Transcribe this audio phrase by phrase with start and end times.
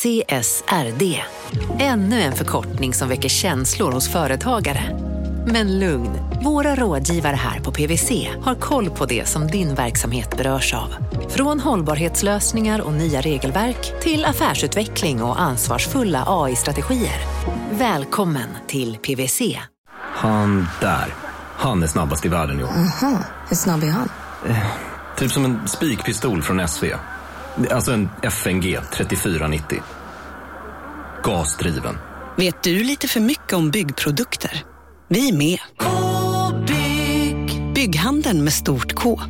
[0.00, 1.22] CSRD.
[1.78, 4.82] Ännu en förkortning som väcker känslor hos företagare.
[5.46, 6.10] Men lugn,
[6.44, 10.94] våra rådgivare här på PWC har koll på det som din verksamhet berörs av.
[11.28, 17.20] Från hållbarhetslösningar och nya regelverk till affärsutveckling och ansvarsfulla AI-strategier.
[17.70, 19.58] Välkommen till PWC.
[19.98, 21.14] Han där,
[21.56, 22.68] han är snabbast i världen år.
[22.68, 24.08] Aha, hur snabb är han?
[25.16, 26.84] Typ som en spikpistol från SV.
[27.70, 29.82] Alltså en FNG 3490.
[31.24, 31.98] Gasdriven.
[32.36, 34.64] Vet du lite för mycket om byggprodukter?
[35.08, 35.58] Vi är med.
[35.78, 37.74] -bygg.
[37.74, 39.20] Bygghandeln med stort K.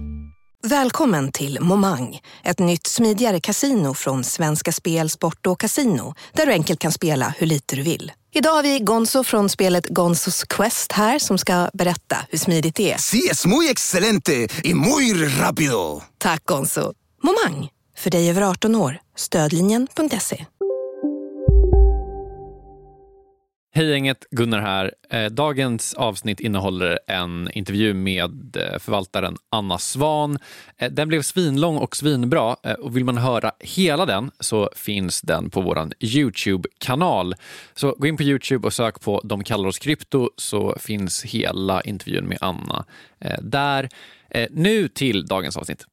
[0.62, 6.52] Välkommen till Momang, ett nytt smidigare kasino från Svenska Spel, Sport och Casino där du
[6.52, 8.12] enkelt kan spela hur lite du vill.
[8.32, 12.92] Idag har vi Gonzo från spelet Gonzos Quest här som ska berätta hur smidigt det
[12.92, 12.98] är.
[12.98, 16.02] Sí, es muy excelente y muy rápido.
[16.18, 16.92] Tack Gonzo.
[17.22, 17.68] Momang,
[18.00, 18.98] för dig över 18 år.
[19.14, 20.46] Stödlinjen.se.
[23.72, 24.94] Hej gänget, Gunnar här.
[25.10, 30.38] Eh, dagens avsnitt innehåller en intervju med eh, förvaltaren Anna Svan.
[30.78, 35.50] Eh, den blev svinlång och svinbra och vill man höra hela den så finns den
[35.50, 37.34] på vår Youtube-kanal.
[37.74, 41.80] Så gå in på Youtube och sök på De kallar oss krypto så finns hela
[41.80, 42.84] intervjun med Anna
[43.40, 43.88] där.
[44.50, 45.86] Nu till dagens avsnitt.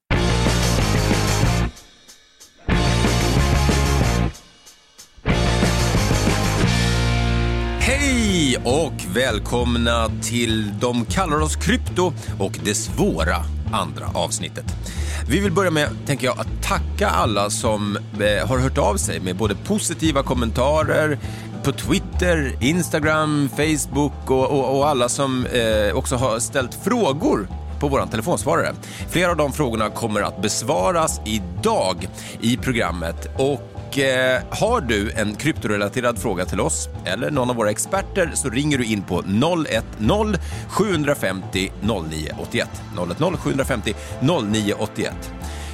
[8.28, 13.36] Hej och välkomna till De kallar oss krypto och det svåra
[13.72, 14.66] andra avsnittet.
[15.30, 19.20] Vi vill börja med, tänker jag, att tacka alla som eh, har hört av sig
[19.20, 21.20] med både positiva kommentarer
[21.64, 27.48] på Twitter, Instagram, Facebook och, och, och alla som eh, också har ställt frågor
[27.80, 28.74] på vår telefonsvarare.
[29.10, 32.08] Flera av de frågorna kommer att besvaras idag
[32.42, 33.28] i programmet.
[33.38, 38.50] Och eh, har du en kryptorelaterad fråga till oss eller någon av våra experter så
[38.50, 40.38] ringer du in på 010
[40.70, 42.70] 750 0981.
[43.18, 45.14] 010 750 0981.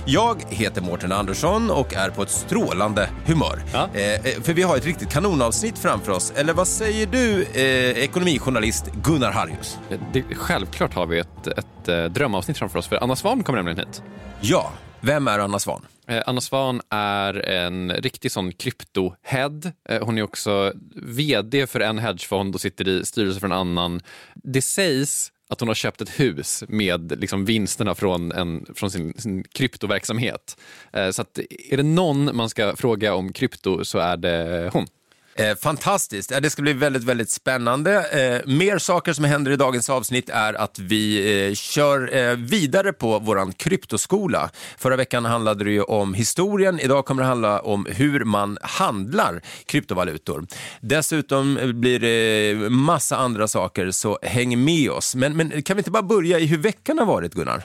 [0.06, 3.64] Jag heter Mårten Andersson och är på ett strålande humör.
[3.74, 3.90] Ja.
[3.94, 6.34] Eh, eh, för vi har ett riktigt kanonavsnitt framför oss.
[6.36, 9.78] Eller vad säger du, eh, ekonomijournalist Gunnar Harrius?
[10.14, 13.80] Det, självklart har vi ett, ett eh, drömavsnitt framför oss för Anna Svan kommer nämligen
[13.88, 14.04] hit.
[14.42, 14.72] Ja,
[15.02, 15.82] vem är Anna Svan?
[16.08, 19.72] Eh, Anna Svan är en riktig sån krypto-head.
[19.90, 24.02] Eh, hon är också vd för en hedgefond och sitter i styrelsen för en annan.
[24.36, 29.14] Det sägs att hon har köpt ett hus med liksom vinsterna från, en, från sin,
[29.18, 30.58] sin kryptoverksamhet.
[30.94, 34.88] Eh, så att är det någon man ska fråga om krypto så är det hon.
[35.36, 36.32] Eh, fantastiskt.
[36.32, 38.10] Ja, det ska bli väldigt, väldigt spännande.
[38.10, 42.94] Eh, mer saker som händer i dagens avsnitt är att vi eh, kör eh, vidare
[42.94, 44.50] på vår kryptoskola.
[44.78, 46.80] Förra veckan handlade det ju om historien.
[46.80, 50.48] Idag kommer det handla om hur man handlar kryptovalutor.
[50.82, 55.16] Dessutom eh, blir det eh, massa andra saker, så häng med oss.
[55.16, 57.64] Men, men kan vi inte bara börja i hur veckan har varit, Gunnar?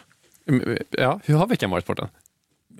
[0.48, 2.08] Mm, ja, hur har veckan varit borta?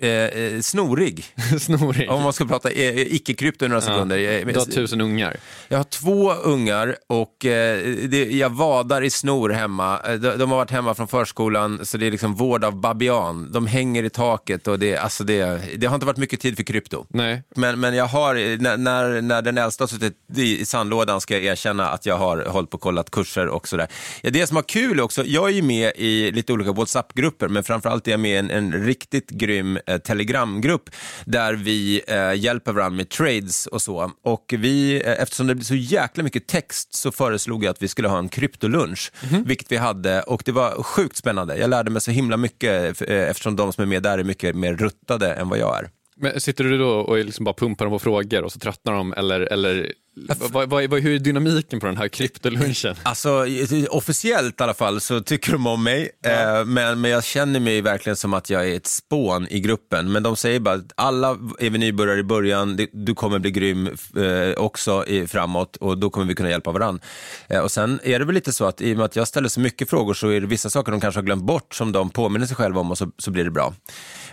[0.01, 1.25] Eh, eh, snorig.
[1.59, 2.09] Snorig.
[2.11, 4.17] Om man ska prata eh, icke-krypto i några sekunder.
[4.17, 5.37] Eh, Du har tusen ungar.
[5.67, 9.99] Jag har två ungar och eh, det, jag vadar i snor hemma.
[10.07, 13.51] Eh, De, de har varit hemma från förskolan, så det är liksom vård av babian.
[13.51, 16.63] De hänger i taket och det, alltså det, det har inte varit mycket tid för
[16.63, 17.05] krypto.
[17.09, 17.43] Nej.
[17.55, 21.43] Men, men jag har, när, när, när den äldsta har suttit i, sandlådan ska jag
[21.43, 23.87] erkänna att jag har hållit på och kollat kurser och sådär.
[24.21, 27.63] Ja, det som var kul också, jag är ju med i lite olika WhatsApp-grupper, men
[27.63, 30.89] framförallt är jag med i en, en riktigt grym eh, Telegramgrupp
[31.25, 34.11] där vi eh, hjälper varandra med trades och så.
[34.23, 37.87] Och vi, eh, eftersom det blir så jäkla mycket text så föreslog jag att vi
[37.87, 39.11] skulle ha en kryptolunch,
[39.45, 41.57] vilket vi hade och det var sjukt spännande.
[41.57, 44.55] Jag lärde mig så himla mycket eh, eftersom de som är med där är mycket
[44.55, 45.89] mer ruttade än vad jag är.
[46.21, 49.13] Men sitter du då och liksom bara pumpar dem på frågor och så tröttnar de
[49.13, 49.93] eller, eller
[50.27, 52.95] vad, vad, vad, hur är dynamiken på den här kryptolunchen?
[53.03, 53.45] Alltså
[53.89, 57.81] officiellt i alla fall så tycker de om mig, eh, men, men jag känner mig
[57.81, 60.11] verkligen som att jag är ett spån i gruppen.
[60.11, 63.87] Men de säger bara att alla är vi nybörjare i början, du kommer bli grym
[63.87, 67.03] eh, också i, framåt och då kommer vi kunna hjälpa varandra.
[67.47, 69.49] Eh, och sen är det väl lite så att i och med att jag ställer
[69.49, 72.09] så mycket frågor så är det vissa saker de kanske har glömt bort som de
[72.09, 73.73] påminner sig själva om och så, så blir det bra.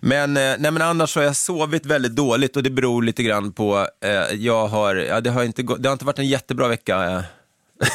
[0.01, 3.23] Men, eh, nej, men annars så har jag sovit väldigt dåligt och det beror lite
[3.23, 6.69] grann på, eh, jag har, ja, det, har inte det har inte varit en jättebra
[6.69, 7.05] vecka.
[7.05, 7.23] Eh.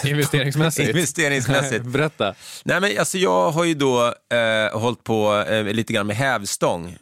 [0.09, 0.89] Investeringsmässigt?
[0.89, 1.85] Investeringsmässigt.
[1.85, 2.35] Berätta.
[2.63, 6.97] Nej, men alltså jag har ju då eh, hållit på eh, lite grann med hävstång.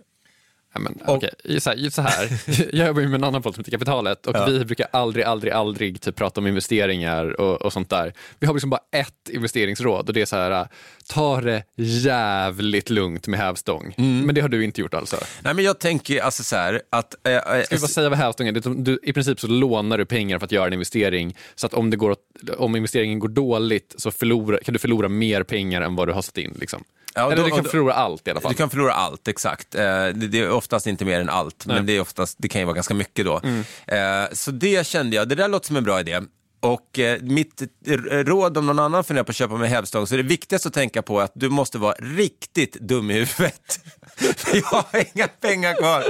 [0.73, 1.29] Ja, men, okej,
[1.59, 2.29] så, här, så här.
[2.75, 5.53] Jag jobbar ju med en annan podd som heter Kapitalet och vi brukar aldrig, aldrig,
[5.53, 8.13] aldrig typ, prata om investeringar och, och sånt där.
[8.39, 10.67] Vi har liksom bara ett investeringsråd och det är så här,
[11.07, 13.93] ta det jävligt lugnt med hävstång.
[13.97, 15.17] Men det har du inte gjort alltså?
[15.41, 17.15] Nej, men jag tänker alltså så här att...
[17.27, 18.61] Eh, eh, Ska vi bara säga vad hävstång är?
[18.61, 21.73] Som Du, I princip så lånar du pengar för att göra en investering så att
[21.73, 22.15] om, det går,
[22.57, 26.21] om investeringen går dåligt så förlorar, kan du förlora mer pengar än vad du har
[26.21, 26.57] satt in.
[26.59, 26.83] Liksom.
[27.15, 28.51] Ja, Eller då- du kan då- förlora allt i alla fall.
[28.51, 29.75] Du kan förlora allt, exakt.
[29.75, 32.61] Eh, Det, det är oftast inte mer än allt, men det, är oftast, det kan
[32.61, 33.41] ju vara ganska mycket då.
[33.43, 33.63] Mm.
[33.87, 36.21] Eh, Så det kände jag, det där låter som en bra idé.
[36.61, 37.61] Och eh, mitt
[38.11, 40.73] råd om någon annan funderar på att köpa med hävstång, så är det viktigaste att
[40.73, 43.79] tänka på att du måste vara riktigt dum i huvudet.
[44.53, 46.03] Jag har inga pengar kvar.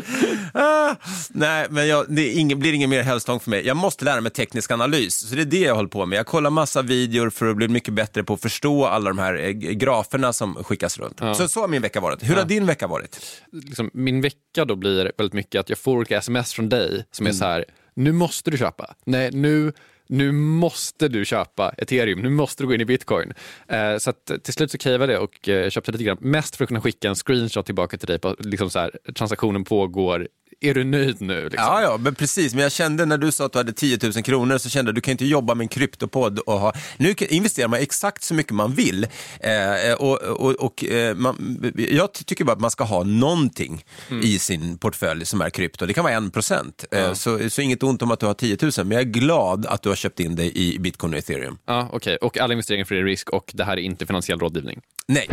[0.54, 0.96] Ah,
[1.30, 3.68] nej, men jag, det ingen, blir ingen mer hävstång för mig.
[3.68, 6.18] Jag måste lära mig teknisk analys, så det är det jag håller på med.
[6.20, 9.36] Jag kollar massa videor för att bli mycket bättre på att förstå alla de här
[9.36, 11.20] eh, graferna som skickas runt.
[11.38, 12.24] Så, så har min vecka varit.
[12.30, 13.20] Hur har din vecka varit?
[13.52, 17.26] liksom, min vecka då blir väldigt mycket att jag får olika sms från dig som
[17.26, 17.36] Mm.
[17.36, 17.66] är så här,
[17.96, 18.94] nu måste du köpa.
[19.06, 19.74] Nej, nu,
[20.10, 23.34] nu måste du köpa ethereum, nu måste du gå in i bitcoin.
[23.68, 26.64] Eh, så att, till slut så cavade jag och eh, köpte lite grann, mest för
[26.64, 30.28] att kunna skicka en screenshot tillbaka till dig på liksom så här, transaktionen pågår,
[30.62, 31.44] är du nöjd nu?
[31.44, 31.64] Liksom?
[31.66, 32.54] Ja, ja, men precis.
[32.54, 34.96] Men jag kände när du sa att du hade 10 000 kronor så kände jag
[34.96, 36.74] du kan inte jobba med en kryptopodd och ha...
[36.98, 39.08] Nu investerar man exakt så mycket man vill.
[39.40, 43.84] Eh, och och, och eh, man, jag ty- tycker bara att man ska ha någonting
[44.24, 45.86] i sin portfölj som är krypto.
[45.86, 46.86] Det kan vara en procent.
[46.92, 49.66] Eh, så, så inget ont om att du har 10 000, men jag är glad
[49.66, 51.58] att du har köpt in dig i bitcoin och ethereum.
[51.66, 52.18] Ja, okej.
[52.18, 54.82] Och alla investeringar för risk och det här är inte finansiell rådgivning.
[55.08, 55.30] Nej.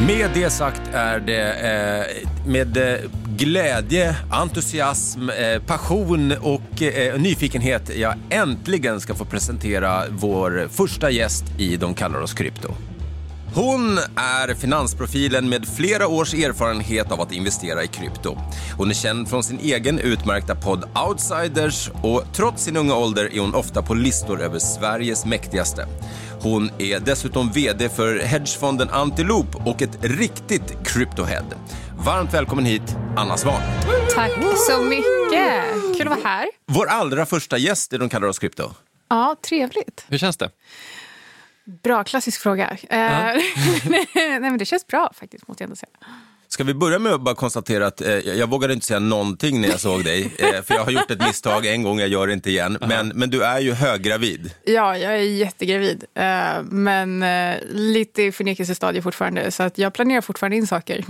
[0.00, 7.96] Med det sagt är det eh, med eh, glädje, entusiasm, eh, passion och eh, nyfikenhet
[7.96, 12.68] jag äntligen ska få presentera vår första gäst i De kallar oss krypto.
[13.54, 18.38] Hon är finansprofilen med flera års erfarenhet av att investera i krypto.
[18.76, 23.40] Hon är känd från sin egen utmärkta podd Outsiders och trots sin unga ålder är
[23.40, 25.86] hon ofta på listor över Sveriges mäktigaste.
[26.46, 31.44] Hon är dessutom VD för hedgefonden Antiloop och ett riktigt kryptohead.
[31.98, 33.62] Varmt välkommen hit, Anna Svahn.
[34.14, 34.32] Tack
[34.68, 35.64] så mycket.
[35.98, 36.46] Kul att vara här.
[36.66, 38.70] Vår allra första gäst i De kallar oss krypto.
[39.08, 40.04] Ja, trevligt.
[40.08, 40.50] Hur känns det?
[41.82, 42.70] Bra, klassisk fråga.
[42.70, 42.98] Eh,
[43.88, 45.98] Nej, men det känns bra faktiskt, måste jag ändå säga.
[46.48, 49.68] Ska vi börja med att bara konstatera att eh, jag vågade inte säga någonting när
[49.68, 52.32] jag såg dig, eh, för jag har gjort ett misstag en gång, jag gör det
[52.32, 52.78] inte igen.
[52.80, 54.50] Men, men du är ju höggravid.
[54.64, 59.50] Ja, jag är jättegravid, eh, men eh, lite i förnekelsestadiet fortfarande.
[59.50, 61.04] Så att jag planerar fortfarande in saker.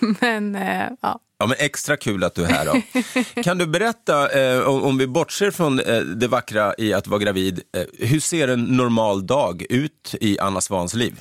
[0.20, 1.20] men eh, ja.
[1.40, 3.42] Ja, men extra kul att du är här då.
[3.42, 7.18] Kan du berätta, eh, om, om vi bortser från eh, det vackra i att vara
[7.18, 11.14] gravid, eh, hur ser en normal dag ut i Anna Svans liv?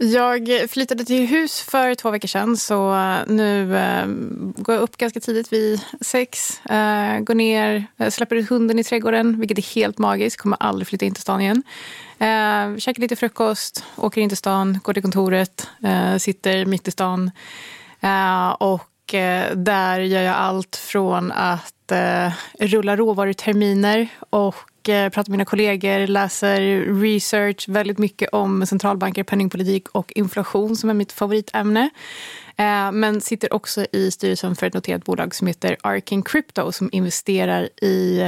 [0.00, 2.94] Jag flyttade till hus för två veckor sedan så
[3.26, 4.06] nu eh,
[4.56, 6.60] går jag upp ganska tidigt vid sex.
[6.66, 10.36] Eh, går ner, eh, släpper ut hunden i trädgården, vilket är helt magiskt.
[10.36, 11.62] Kommer aldrig flytta in till stan igen.
[12.18, 16.90] Eh, käkar lite frukost, åker in till stan, går till kontoret, eh, sitter mitt i
[16.90, 17.30] stan.
[18.00, 24.54] Eh, och eh, där gör jag allt från att eh, rulla råvaruterminer och
[24.88, 26.60] Eh, pratar med mina kollegor, läser
[27.00, 31.90] research väldigt mycket om centralbanker, penningpolitik och inflation som är mitt favoritämne.
[32.56, 36.88] Eh, men sitter också i styrelsen för ett noterat bolag som heter Arkin Crypto som
[36.92, 38.20] investerar i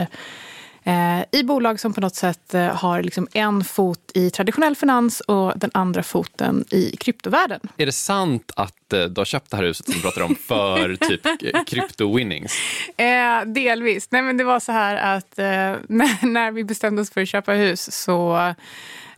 [0.85, 5.52] eh, i bolag som på något sätt har liksom en fot i traditionell finans och
[5.56, 7.61] den andra foten i kryptovärlden.
[7.76, 10.97] Är det sant att du har köpt det här huset som du pratar om för
[11.09, 11.33] typ eh,
[11.67, 12.53] crypto-winnings?
[12.97, 14.11] Eh, delvis.
[14.11, 15.45] Nej, men det var så här att eh,
[15.88, 18.37] när, när vi bestämde oss för att köpa hus så,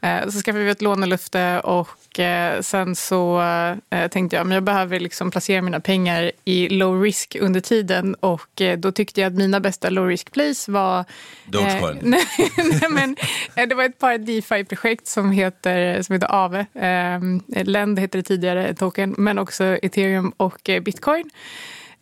[0.03, 3.43] eh, så skaffade vi ett lånelöfte och eh, sen så
[3.91, 8.15] eh, tänkte jag men jag behöver liksom placera mina pengar i low risk under tiden
[8.15, 11.05] och eh, då tyckte jag att mina bästa low risk place var
[11.45, 11.99] Dogecoin.
[12.03, 12.25] nej,
[12.57, 13.17] nej, men,
[13.55, 16.67] eh, det var ett par DeFi-projekt som heter, som heter Aave.
[16.75, 21.31] Eh, Lend hette det tidigare, token, men också ethereum och eh, bitcoin.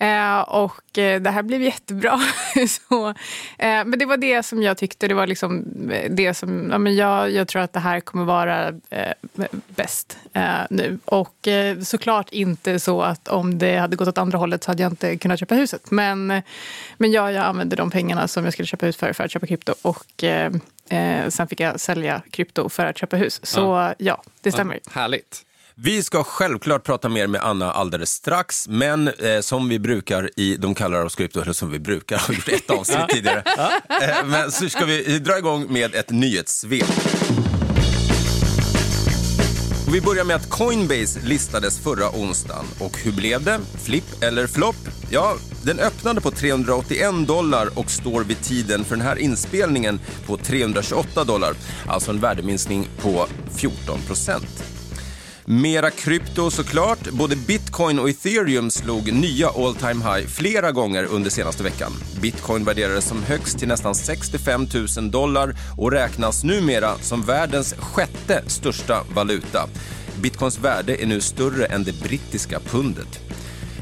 [0.01, 2.21] Eh, och eh, det här blev jättebra.
[2.69, 3.15] så, eh,
[3.59, 5.65] men det var det som jag tyckte, det var liksom
[6.11, 8.73] det som, ja, men jag, jag tror att det här kommer vara
[9.67, 10.19] bäst
[10.71, 10.99] nu.
[11.05, 11.49] Och
[11.83, 15.17] såklart inte så att om det hade gått åt andra hållet så hade jag inte
[15.17, 15.91] kunnat köpa huset.
[15.91, 16.43] Men,
[16.97, 19.47] men ja, jag använde de pengarna som jag skulle köpa hus för, för att köpa
[19.47, 19.75] krypto.
[19.83, 20.25] Och
[21.29, 23.41] sen fick jag sälja krypto för att köpa hus.
[23.43, 24.81] Så ja, det stämmer.
[24.91, 25.45] Härligt.
[25.83, 30.57] Vi ska självklart prata mer med Anna alldeles strax, men eh, som vi brukar i
[30.57, 33.43] De kallar oss krypto, eller som vi brukar, har gjort ett avsnitt tidigare.
[34.03, 36.89] Eh, men så ska vi dra igång med ett nyhetssvep.
[39.87, 42.65] Och vi börjar med att Coinbase listades förra onsdagen.
[42.81, 43.61] Och hur blev det?
[43.85, 44.77] Flipp eller flopp?
[45.11, 50.37] Ja, den öppnade på 381 dollar och står vid tiden för den här inspelningen på
[50.37, 51.55] 328 dollar.
[51.87, 54.70] Alltså en värdeminskning på 14 procent.
[55.53, 57.11] Mera krypto såklart.
[57.11, 61.93] Både bitcoin och ethereum slog nya all time high flera gånger under senaste veckan.
[62.21, 64.67] Bitcoin värderades som högst till nästan 65
[64.97, 69.69] 000 dollar och räknas numera som världens sjätte största valuta.
[70.23, 73.21] Bitcoins värde är nu större än det brittiska pundet.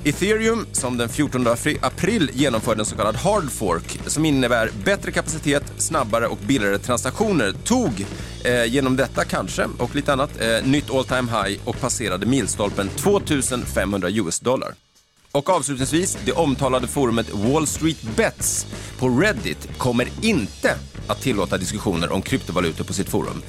[0.09, 1.47] Ethereum, som den 14
[1.81, 7.53] april genomförde en så kallad hard fork som innebär bättre kapacitet, snabbare och billigare transaktioner,
[7.53, 8.07] tog
[8.45, 12.88] eh, genom detta kanske och lite annat eh, nytt all time high och passerade milstolpen
[12.88, 14.75] 2500 US-dollar.
[15.38, 18.66] Och avslutningsvis, det omtalade forumet Wall Street Bets
[18.99, 20.75] på Reddit kommer inte
[21.07, 23.42] att tillåta diskussioner om kryptovalutor på sitt forum.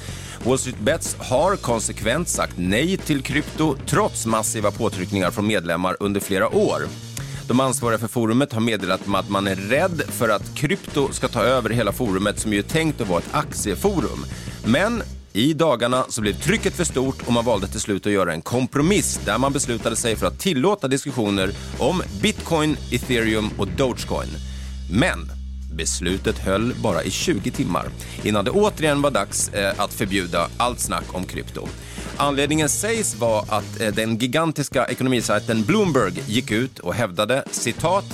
[0.44, 6.20] Wall Street Bets har konsekvent sagt nej till krypto trots massiva påtryckningar från medlemmar under
[6.20, 6.82] flera år.
[7.48, 11.42] De ansvariga för forumet har meddelat att man är rädd för att krypto ska ta
[11.42, 14.26] över hela forumet som ju är tänkt att vara ett aktieforum.
[14.64, 15.02] Men
[15.32, 18.42] i dagarna så blev trycket för stort och man valde till slut att göra en
[18.42, 24.28] kompromiss där man beslutade sig för att tillåta diskussioner om bitcoin, ethereum och dogecoin.
[24.92, 25.40] Men
[25.80, 27.88] Beslutet höll bara i 20 timmar
[28.22, 31.68] innan det återigen var dags eh, att förbjuda allt snack om krypto.
[32.16, 38.04] Anledningen sägs vara att eh, den gigantiska ekonomisajten Bloomberg gick ut och hävdade citat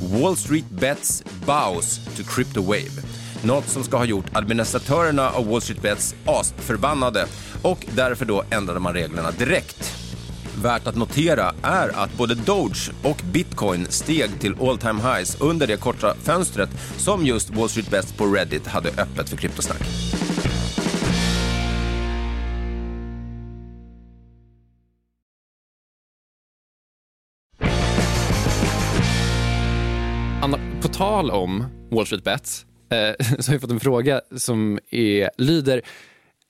[0.00, 3.02] “Wall Street bets bows to crypto wave”
[3.42, 7.26] något som ska ha gjort administratörerna av Wall Street Bets asförbannade
[7.62, 9.94] och därför då ändrade man reglerna direkt.
[10.62, 15.66] Värt att notera är att både Doge och Bitcoin steg till all time highs under
[15.66, 19.82] det korta fönstret som just Wall Street Bets på Reddit hade öppet för kryptosnack.
[30.42, 34.78] Anna, på tal om Wall Street Bets eh, så har vi fått en fråga som
[34.90, 35.82] är, lyder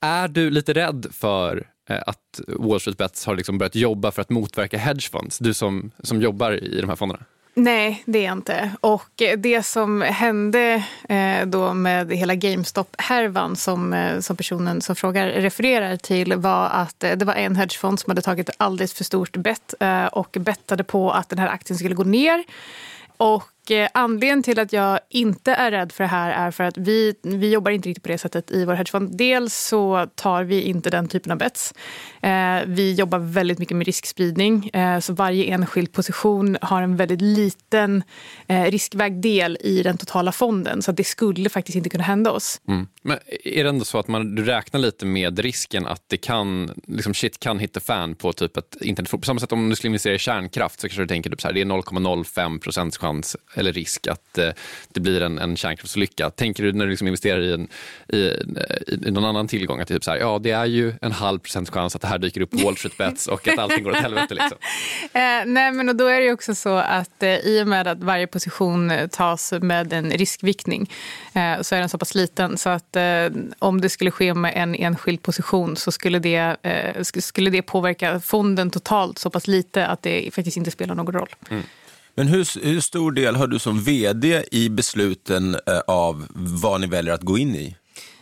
[0.00, 4.22] Är du lite rädd för Eh, att Wall Street Bets har liksom börjat jobba för
[4.22, 5.38] att motverka hedgefonds?
[5.38, 7.24] Du som, som jobbar i de här fonderna.
[7.54, 8.70] Nej, det är jag inte.
[8.80, 14.96] Och eh, det som hände eh, då med hela GameStop-härvan som, eh, som personen som
[14.96, 18.94] frågar refererar till var att eh, det var en hedgefond som hade tagit ett alldeles
[18.94, 22.44] för stort bett eh, och bettade på att den här aktien skulle gå ner.
[23.16, 26.78] Och Eh, anledningen till att jag inte är rädd för det här är för att
[26.78, 29.16] vi, vi jobbar inte riktigt på det sättet i vår hedgefond.
[29.16, 31.74] Dels så tar vi inte den typen av bets.
[32.22, 34.68] Eh, vi jobbar väldigt mycket med riskspridning.
[34.68, 38.02] Eh, så varje enskild position har en väldigt liten
[38.46, 40.82] eh, riskvägd del i den totala fonden.
[40.82, 42.60] Så det skulle faktiskt inte kunna hända oss.
[42.68, 42.86] Mm.
[43.02, 46.70] Men är det ändå så att man, du räknar lite med risken att det kan,
[46.86, 49.20] liksom shit kan hitta fan på typ ett internetforum?
[49.20, 51.48] På samma sätt om du skulle investera i kärnkraft så kanske du tänker typ så
[51.48, 54.50] här, det är 0,05 procents chans eller risk att eh,
[54.92, 56.30] det blir en, en kärnkraftsolycka.
[56.30, 57.68] Tänker du när du liksom investerar i, en,
[58.08, 58.16] i,
[59.06, 61.70] i, någon annan tillgång att typ så här, ja, det är ju en halv procent
[61.70, 63.96] chans att det här dyker upp på Wall Street Bets och att allting går åt
[63.96, 64.34] helvete?
[64.34, 64.58] Liksom.
[65.02, 67.98] eh, nej, men och då är det också så att eh, i och med att
[67.98, 70.90] varje position eh, tas med en riskviktning
[71.32, 74.52] eh, så är den så pass liten så att eh, om det skulle ske med
[74.56, 76.56] en enskild position så skulle det,
[77.02, 81.28] skulle det påverka fonden totalt så pass lite att det faktiskt inte spelar någon roll.
[81.50, 81.62] Mm.
[82.18, 86.86] Men hur, hur stor del har du som vd i besluten eh, av vad ni
[86.86, 87.76] väljer att gå in i?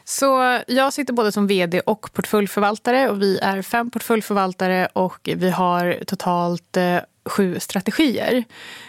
[0.04, 5.50] Så jag sitter både som vd och portföljförvaltare och vi är fem portföljförvaltare och vi
[5.50, 8.44] har totalt eh, sju strategier.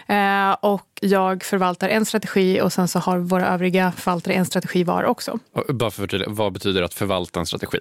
[0.07, 4.83] Eh, och jag förvaltar en strategi och sen så har våra övriga förvaltare en strategi
[4.83, 5.39] var också.
[5.69, 7.79] bara för vad betyder att förvalta en strategi?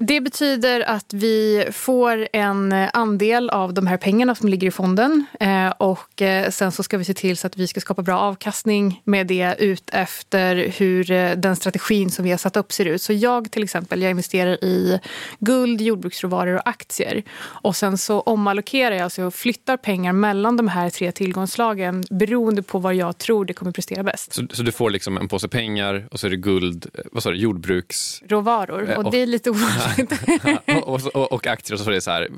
[0.00, 5.26] Det betyder att vi får en andel av de här pengarna som ligger i fonden
[5.40, 8.18] eh, och eh, sen så ska vi se till så att vi ska skapa bra
[8.18, 12.84] avkastning med det ut efter hur eh, den strategin som vi har satt upp ser
[12.84, 13.02] ut.
[13.02, 15.00] Så jag till exempel, jag investerar i
[15.38, 20.68] guld, jordbruksråvaror och aktier och sen så omallokerar jag, så jag flyttar pengar mellan de
[20.68, 24.34] här tre tillgångslagen beroende på vad jag tror det kommer prestera bäst.
[24.34, 27.30] Så, så du får liksom en påse pengar och så är det guld, vad sa
[27.30, 28.22] du, jordbruks...
[28.28, 29.87] Råvaror och, och det är lite ovanligt
[30.82, 32.28] och, och, och, aktier och så är det så här,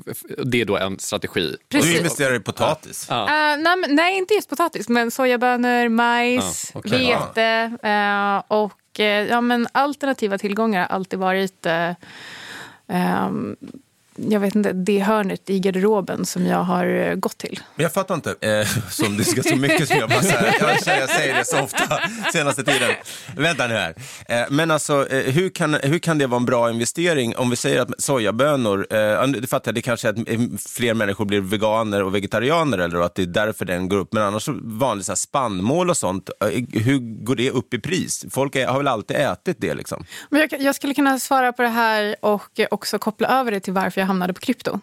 [0.45, 1.55] det är då en strategi.
[1.69, 1.91] Precis.
[1.91, 3.07] Du investerar i potatis?
[3.09, 3.21] Ja.
[3.21, 6.99] Uh, nej, nej, inte just potatis, men sojabönor, majs, okay.
[6.99, 11.65] vete uh, och ja, men alternativa tillgångar har alltid varit
[12.87, 13.55] um,
[14.15, 17.59] jag vet inte, det hörnet i garderoben som jag har eh, gått till.
[17.75, 20.99] Men jag fattar inte, eh, som det ska så mycket som jag bara här, jag,
[21.01, 21.99] jag säger det så ofta
[22.33, 22.89] senaste tiden.
[23.35, 23.95] Vänta nu här.
[24.29, 27.55] Eh, men alltså, eh, hur, kan, hur kan det vara en bra investering om vi
[27.55, 30.39] säger att sojabönor, eh, du fattar, det kanske är att eh,
[30.69, 34.23] fler människor blir veganer och vegetarianer eller att det är därför den går upp, men
[34.23, 38.25] annars vanligt så här spannmål och sånt, eh, hur går det upp i pris?
[38.31, 40.05] Folk är, har väl alltid ätit det liksom?
[40.29, 43.73] Men jag, jag skulle kunna svara på det här och också koppla över det till
[43.73, 44.79] varför jag hamnade på krypto.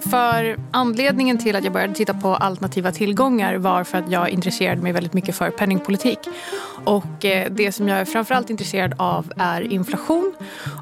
[0.00, 4.82] För anledningen till att jag började titta på alternativa tillgångar var för att jag intresserade
[4.82, 6.18] mig väldigt mycket för penningpolitik.
[6.84, 10.33] Och eh, det som jag är framförallt intresserad av är inflation.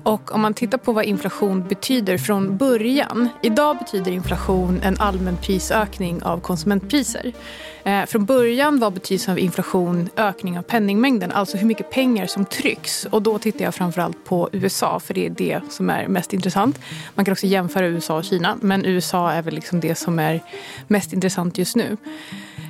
[0.02, 3.28] Och om man tittar på vad inflation betyder från början.
[3.42, 7.32] Idag betyder inflation en allmän prisökning av konsumentpriser.
[7.84, 12.44] Eh, från början var betydelsen av inflation ökning av penningmängden, alltså hur mycket pengar som
[12.44, 13.04] trycks.
[13.04, 16.78] Och då tittar jag framförallt på USA, för det är det som är mest intressant.
[17.14, 20.40] Man kan också jämföra USA och Kina, men USA är väl liksom det som är
[20.88, 21.96] mest intressant just nu.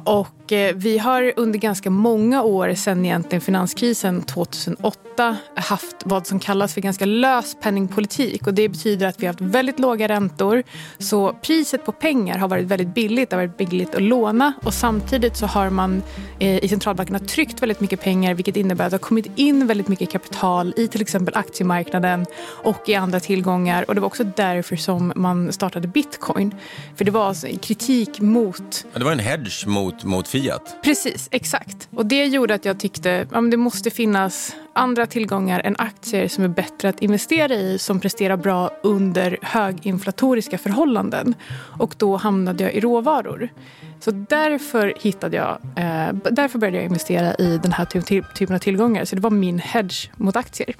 [0.04, 6.40] Och Eh, vi har under ganska många år sedan egentligen finanskrisen 2008 haft vad som
[6.40, 8.46] kallas för ganska lös penningpolitik.
[8.46, 10.62] Och det betyder att vi har haft väldigt låga räntor.
[10.98, 13.30] Så priset på pengar har varit väldigt billigt.
[13.30, 14.52] Det har varit billigt att låna.
[14.62, 16.02] Och samtidigt så har man
[16.38, 19.88] eh, i centralbankerna tryckt väldigt mycket pengar vilket innebär att det har kommit in väldigt
[19.88, 23.84] mycket kapital i till exempel aktiemarknaden och i andra tillgångar.
[23.88, 26.54] Och det var också därför som man startade bitcoin.
[26.96, 28.84] För det var alltså kritik mot...
[28.94, 30.76] Det var en hedge mot, mot Fiat.
[30.82, 31.88] Precis, exakt.
[31.90, 36.44] Och det gjorde att jag tyckte att det måste finnas andra tillgångar än aktier som
[36.44, 41.34] är bättre att investera i som presterar bra under höginflatoriska förhållanden.
[41.78, 43.48] Och då hamnade jag i råvaror.
[44.00, 47.84] Så därför hittade jag, eh, därför började jag investera i den här
[48.34, 49.04] typen av tillgångar.
[49.04, 50.74] Så det var min hedge mot aktier.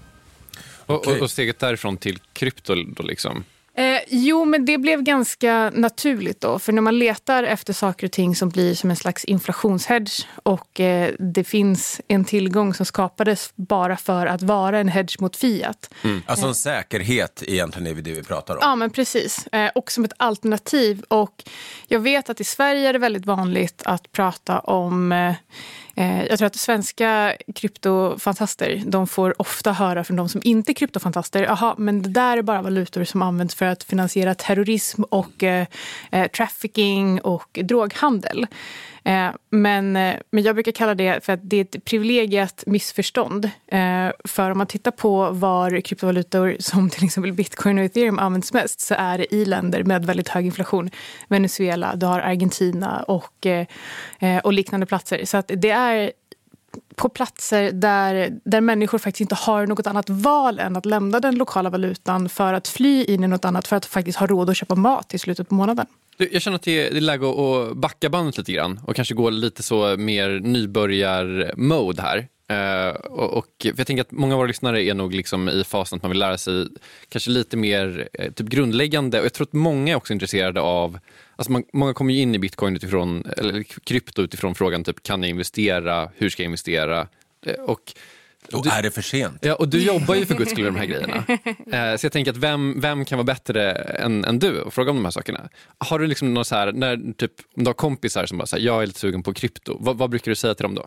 [0.87, 3.45] Och, och, och steget därifrån till krypto då liksom?
[3.75, 6.59] Eh, jo, men det blev ganska naturligt då.
[6.59, 10.81] För när man letar efter saker och ting som blir som en slags inflationshedge och
[10.81, 15.95] eh, det finns en tillgång som skapades bara för att vara en hedge mot fiat.
[16.03, 16.23] Mm.
[16.27, 18.61] Alltså en säkerhet egentligen är det vi pratar om.
[18.63, 19.47] Ja, men precis.
[19.47, 21.03] Eh, och som ett alternativ.
[21.09, 21.45] Och
[21.87, 25.35] jag vet att i Sverige är det väldigt vanligt att prata om eh,
[25.92, 30.73] Eh, Eh, jag tror att svenska kryptofantaster de får ofta höra från de som inte
[30.73, 35.03] är kryptofantaster jaha, men det där är bara valutor som används för att finansiera terrorism
[35.03, 35.67] och eh,
[36.11, 38.47] eh trafficking och droghandel.
[39.05, 43.51] Eh, men, eh, men jag brukar kalla det för att det är ett privilegiat missförstånd.
[43.67, 48.53] Eh, för om man tittar på var kryptovalutor som till exempel bitcoin och ethereum används
[48.53, 50.91] mest så är det i länder med väldigt hög inflation.
[51.29, 53.47] Venezuela, du har Argentina och,
[54.43, 55.25] och liknande platser.
[55.25, 56.13] Så att det är
[56.95, 61.35] på platser där, där människor faktiskt inte har något annat val än att lämna den
[61.35, 64.57] lokala valutan för att fly in i något annat för att faktiskt ha råd att
[64.57, 65.87] köpa mat i slutet på månaden.
[66.17, 69.63] Jag känner att det är läge att backa bandet lite grann och kanske gå lite
[69.63, 72.29] så mer nybörjar-mode här.
[72.53, 75.65] Uh, och, och, för jag tänker att många av våra lyssnare är nog liksom i
[75.65, 76.69] fasen att man vill lära sig
[77.09, 79.19] kanske lite mer eh, typ grundläggande.
[79.19, 80.99] Och jag tror att många är också intresserade av...
[81.37, 85.23] Alltså man, många kommer ju in i bitcoin utifrån, eller krypto utifrån frågan typ kan
[85.23, 87.09] jag investera, hur ska jag investera?
[87.47, 87.93] Uh, och
[88.53, 89.39] och du, är det för sent?
[89.41, 91.25] Ja, och du jobbar ju för guds skull med de här grejerna.
[91.73, 94.91] Eh, så jag tänker att vem, vem kan vara bättre än, än du och fråga
[94.91, 95.49] om de här sakerna?
[95.79, 98.67] Har du liksom något så här, när, typ, om du har kompisar som bara säger
[98.67, 100.87] jag är lite sugen på krypto, vad, vad brukar du säga till dem då?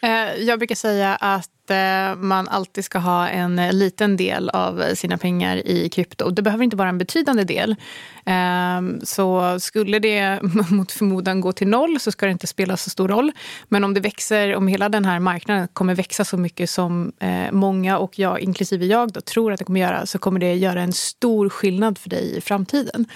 [0.00, 4.94] Eh, jag brukar säga att eh, man alltid ska ha en eh, liten del av
[4.94, 6.30] sina pengar i krypto.
[6.30, 7.76] Det behöver inte vara en betydande del.
[8.24, 12.90] Ehm, så skulle det mot förmodan gå till noll så ska det inte spela så
[12.90, 13.32] stor roll.
[13.68, 17.12] Men om det växer, om hela den här marknaden kommer växa så mycket som
[17.50, 20.82] många och jag, inklusive jag, då, tror att det kommer göra så kommer det göra
[20.82, 23.06] en stor skillnad för dig i framtiden.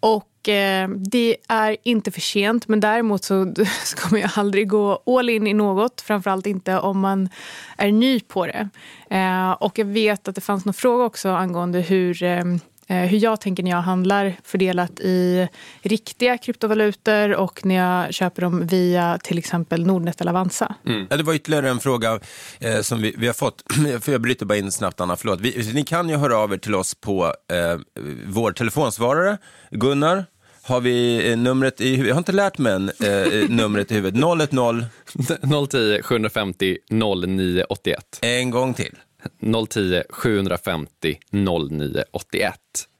[0.00, 3.54] Och Eh, det är inte för sent, men däremot så
[3.84, 6.00] ska man ju aldrig gå all in i något.
[6.00, 7.28] Framförallt inte om man
[7.76, 8.68] är ny på det.
[9.10, 12.44] Eh, och jag vet att det fanns någon fråga också angående hur eh,
[12.86, 15.48] hur jag tänker när jag handlar fördelat i
[15.82, 20.74] riktiga kryptovalutor och när jag köper dem via till exempel Nordnet eller Avanza.
[20.86, 21.06] Mm.
[21.10, 22.20] Ja, det var ytterligare en fråga
[22.58, 23.62] eh, som vi, vi, har fått.
[24.00, 25.16] För jag bryter bara in snabbt, Anna.
[25.16, 25.40] Förlåt.
[25.40, 27.78] Vi, ni kan ju höra av er till oss på eh,
[28.26, 29.38] vår telefonsvarare.
[29.70, 30.26] Gunnar,
[30.64, 32.08] har vi numret i huvudet?
[32.08, 34.20] Jag har inte lärt mig än eh, numret i huvudet.
[34.50, 35.66] 010?
[35.70, 38.18] 010 750 0981.
[38.22, 38.94] En gång till.
[39.70, 42.54] 010 750 0981.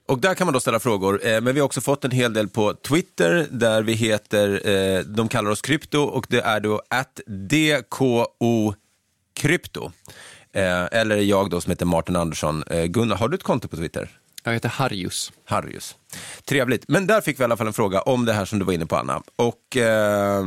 [0.06, 2.32] Och där kan man då ställa frågor, eh, men vi har också fått en hel
[2.32, 6.82] del på Twitter där vi heter, eh, de kallar oss krypto och det är då
[6.90, 8.74] att DKO
[9.34, 9.92] krypto.
[10.52, 12.64] Eh, eller jag då som heter Martin Andersson.
[12.86, 14.10] Gunnar, har du ett konto på Twitter?
[14.44, 15.32] Jag heter Harrius.
[15.44, 15.96] Harrius.
[16.44, 16.84] Trevligt.
[16.88, 18.72] Men där fick vi i alla fall en fråga om det här som du var
[18.72, 19.22] inne på, Anna.
[19.36, 20.44] Och eh,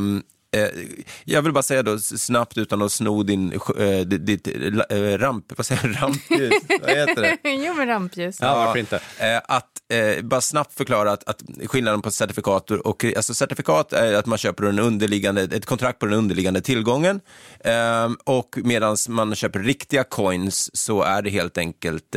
[1.25, 5.65] jag vill bara säga då snabbt utan att sno din, eh, ditt, eh, ramp, vad
[5.65, 6.53] säger jag, rampljus?
[6.81, 7.37] vad heter det?
[7.49, 8.37] jo, men rampljus.
[8.41, 8.95] Ja, varför inte?
[8.95, 14.13] Eh, att eh, bara snabbt förklara att, att skillnaden på certifikat och, alltså certifikat är
[14.13, 17.21] att man köper den underliggande, ett kontrakt på den underliggande tillgången
[17.63, 22.15] Ehm, och medan man köper riktiga coins så är det helt enkelt,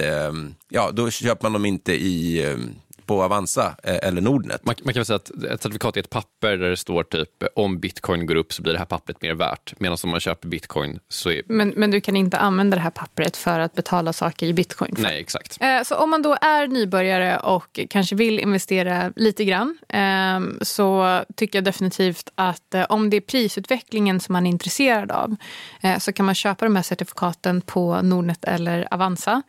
[0.69, 2.57] ja då köper man dem inte i
[3.11, 4.65] på Avanza eh, eller Nordnet.
[4.65, 7.29] Man, man kan väl säga att ett certifikat är ett papper där det står typ
[7.55, 9.75] om bitcoin går upp så blir det här pappret mer värt.
[9.81, 11.43] Medan om man köper bitcoin så är...
[11.47, 14.97] Men, men du kan inte använda det här pappret för att betala saker i bitcoin.
[14.97, 15.03] för.
[15.03, 15.59] Nej, exakt.
[15.61, 21.21] Eh, Så om man då är nybörjare och kanske vill investera lite grann eh, så
[21.37, 25.37] tycker jag definitivt att eh, om det är prisutvecklingen som man är intresserad av
[25.83, 29.43] eh, så kan man köpa de här certifikaten på Nordnet eller Avanza.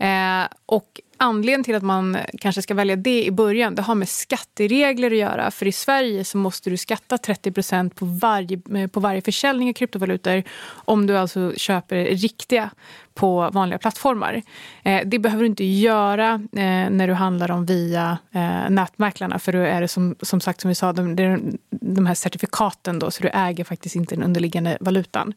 [0.00, 4.08] Eh, Och anledningen till att man kanske ska välja det i början det har med
[4.08, 5.50] skatteregler att göra.
[5.50, 9.72] För i Sverige så måste du skatta 30 på varje, eh, på varje försäljning av
[9.72, 10.42] kryptovalutor
[10.84, 12.70] om du alltså köper riktiga
[13.14, 14.42] på vanliga plattformar.
[14.82, 19.52] Eh, det behöver du inte göra eh, när du handlar om via eh, nätmäklarna för
[19.52, 22.98] då är det som, som sagt som vi sa, de, de, är de här certifikaten
[22.98, 25.34] då så du äger faktiskt inte den underliggande valutan.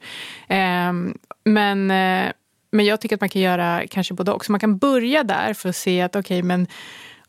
[0.47, 0.93] Eh,
[1.43, 2.31] men eh,
[2.73, 4.45] men jag tycker att man kan göra kanske både och.
[4.45, 6.67] Så man kan börja där för att se att okej, men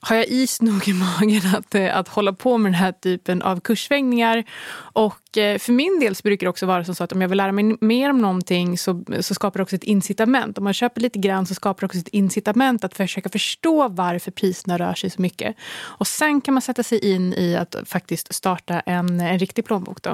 [0.04, 3.42] har jag is nog i magen att, eh, att hålla på med den här typen
[3.42, 4.44] av kurssvängningar?
[4.76, 7.38] Och eh, för min del så brukar det också vara så att om jag vill
[7.38, 10.58] lära mig mer om någonting så, så skapar det också ett incitament.
[10.58, 14.30] Om man köper lite grann så skapar det också ett incitament att försöka förstå varför
[14.30, 15.56] priserna rör sig så mycket.
[15.80, 20.02] Och sen kan man sätta sig in i att faktiskt starta en, en riktig plånbok.
[20.02, 20.10] Då.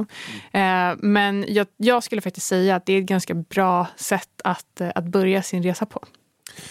[0.59, 4.81] Eh, men jag, jag skulle faktiskt säga att det är ett ganska bra sätt att,
[4.95, 6.05] att börja sin resa på.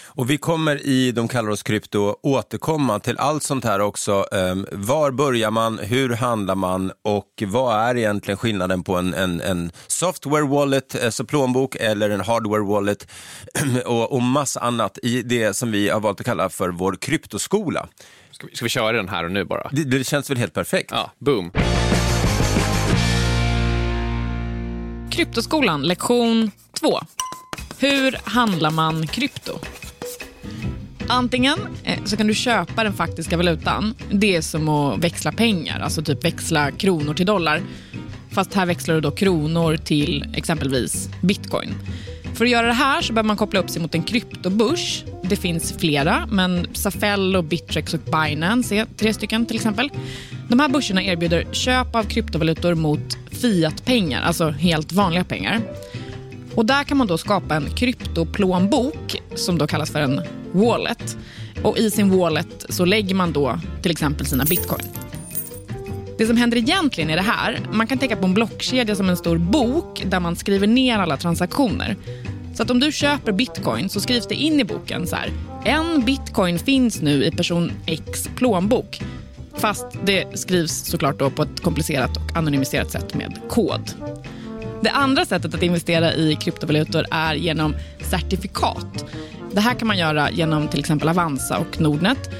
[0.04, 4.26] Och vi kommer i De kallar oss krypto återkomma till allt sånt här också.
[4.32, 9.40] Ehm, var börjar man, hur handlar man och vad är egentligen skillnaden på en, en,
[9.40, 13.08] en software wallet, alltså plånbok, eller en hardware wallet
[13.86, 17.88] och, och massa annat i det som vi har valt att kalla för vår kryptoskola.
[18.30, 19.68] Ska vi, ska vi köra den här och nu bara?
[19.72, 20.90] Det, det känns väl helt perfekt?
[20.92, 21.52] Ja, boom.
[25.10, 27.00] Kryptoskolan, lektion 2.
[27.80, 29.58] Hur handlar man krypto?
[31.08, 33.94] Antingen eh, så kan du köpa den faktiska valutan.
[34.10, 37.62] Det är som att växla pengar, alltså typ växla kronor till dollar.
[38.30, 41.74] Fast här växlar du då kronor till exempelvis bitcoin.
[42.34, 45.04] För att göra det här så behöver man koppla upp sig mot en kryptobörs.
[45.22, 49.90] Det finns flera, men Safello, Bittrex och Binance är tre stycken till exempel.
[50.48, 55.60] De här börserna erbjuder köp av kryptovalutor mot fiatpengar, alltså helt vanliga pengar.
[56.54, 60.20] Och där kan man då skapa en kryptoplånbok som då kallas för en
[60.52, 61.16] wallet.
[61.62, 64.84] Och i sin wallet så lägger man då till exempel sina bitcoin.
[66.18, 67.60] Det som händer egentligen är det här.
[67.72, 71.16] Man kan tänka på en blockkedja som en stor bok där man skriver ner alla
[71.16, 71.96] transaktioner.
[72.54, 75.30] Så att om du köper bitcoin så skrivs det in i boken så här.
[75.64, 79.00] En bitcoin finns nu i person X plånbok.
[79.54, 83.90] Fast det skrivs såklart då på ett komplicerat och anonymiserat sätt med kod.
[84.82, 89.04] Det andra sättet att investera i kryptovalutor är genom certifikat.
[89.52, 92.30] Det här kan man göra genom till exempel Avanza och Nordnet.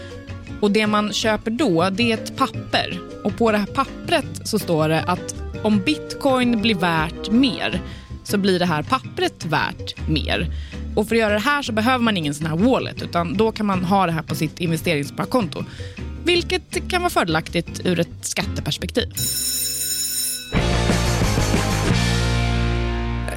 [0.61, 2.98] Och Det man köper då det är ett papper.
[3.24, 7.83] Och På det här pappret så står det att om bitcoin blir värt mer
[8.24, 10.53] så blir det här pappret värt mer.
[10.96, 13.53] Och För att göra det här så behöver man ingen sån här wallet utan då
[13.53, 15.64] kan man ha det här på sitt investeringssparkonto.
[16.24, 19.12] Vilket kan vara fördelaktigt ur ett skatteperspektiv.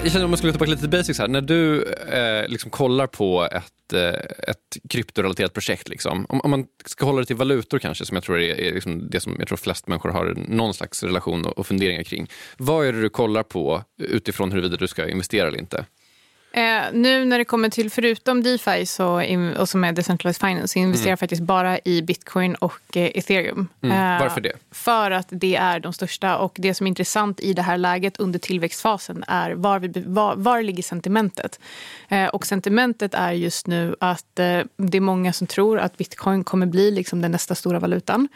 [0.03, 1.27] Jag känner om man skulle ta tillbaka lite till basics här.
[1.27, 6.65] När du eh, liksom kollar på ett, eh, ett kryptorelaterat projekt, liksom, om, om man
[6.85, 9.47] ska hålla det till valutor kanske, som jag tror är, är liksom det som jag
[9.47, 12.29] tror flest människor har någon slags relation och, och funderingar kring.
[12.57, 15.85] Vad är det du kollar på utifrån huruvida du ska investera eller inte?
[16.55, 20.79] Eh, nu när det kommer till, förutom DeFi så, in, och som är decentralized finance,
[20.79, 23.67] investerar jag faktiskt bara i bitcoin och eh, ethereum.
[23.81, 23.97] Mm.
[23.97, 24.53] Eh, Varför det?
[24.71, 26.37] För att det är de största.
[26.37, 30.35] Och det som är intressant i det här läget under tillväxtfasen är var, vi, var,
[30.35, 31.59] var ligger sentimentet?
[32.09, 36.43] Eh, och sentimentet är just nu att eh, det är många som tror att bitcoin
[36.43, 38.27] kommer bli liksom den nästa stora valutan.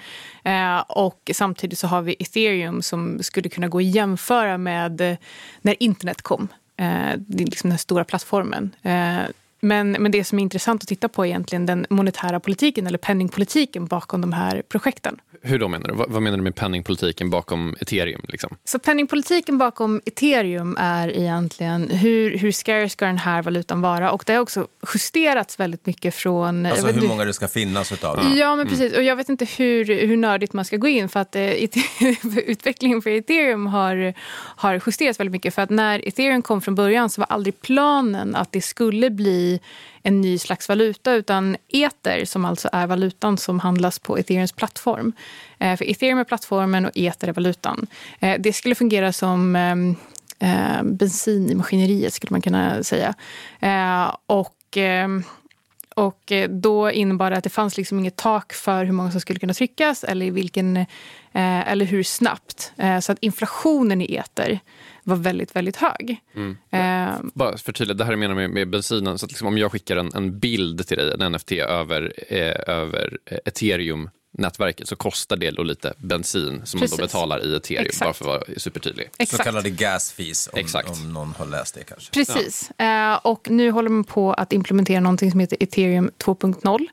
[0.44, 5.18] Eh, och samtidigt så har vi ethereum som skulle kunna gå att jämföra med
[5.62, 6.48] när internet kom.
[6.78, 8.76] Eh, det är liksom den här stora plattformen.
[8.82, 9.22] Eh,
[9.60, 12.98] men, men det som är intressant att titta på är egentligen den monetära politiken eller
[12.98, 15.18] penningpolitiken bakom de här projekten.
[15.42, 15.94] Hur då menar du?
[15.94, 18.22] Vad, vad menar du med penningpolitiken bakom ethereum?
[18.28, 18.58] Liksom?
[18.66, 24.12] Så penningpolitiken bakom ethereum är egentligen hur, hur scarce ska den här valutan vara?
[24.12, 26.66] Och det har också justerats väldigt mycket från...
[26.66, 28.38] Alltså hur inte- många det ska finnas utav det.
[28.38, 28.94] Ja, men precis.
[28.94, 31.54] Och jag vet inte hur, hur nördigt man ska gå in för att eh,
[32.46, 35.56] utvecklingen för ethereum har, har justerats väldigt mycket.
[35.56, 39.47] För att när ethereum kom från början så var aldrig planen att det skulle bli
[40.04, 45.14] en ny slags valuta utan ether som alltså är valutan som handlas på ethereums plattform.
[45.60, 47.88] Eh, för ethereum är plattformen och ether är valutan.
[48.20, 49.96] Eh, det skulle fungera som ehm,
[50.40, 53.14] eh, bensin i maskineriet skulle man kunna säga.
[54.28, 54.78] Och...
[54.78, 55.24] Ehm,
[55.98, 59.22] och eh, då innebar det att det fanns liksom inget tak för hur många som
[59.22, 60.86] skulle kunna tryckas eller, i vilken, eh,
[61.72, 62.74] eller hur snabbt.
[62.78, 64.60] Eh, så att inflationen i eter
[65.04, 66.18] var väldigt, väldigt hög.
[66.70, 69.18] Eh, Bara förtydliga, det här menar med, med bensinen.
[69.18, 73.18] Så liksom om jag skickar en, en bild till dig, en NFT över, eh, över
[73.26, 73.38] eh,
[74.38, 76.98] ethereum-nätverket så kostar det då lite bensin som Precis.
[76.98, 78.00] man då betalar i ethereum, Exakt.
[78.06, 79.10] bara för att vara supertydlig.
[79.18, 79.44] Så exakt.
[79.44, 80.90] kallade gas fees, om, Exakt.
[80.90, 82.12] om någon har läst det kanske.
[82.14, 82.72] Precis.
[82.72, 86.88] Eh, och nu håller man på att implementera någonting som heter ethereum 2.0.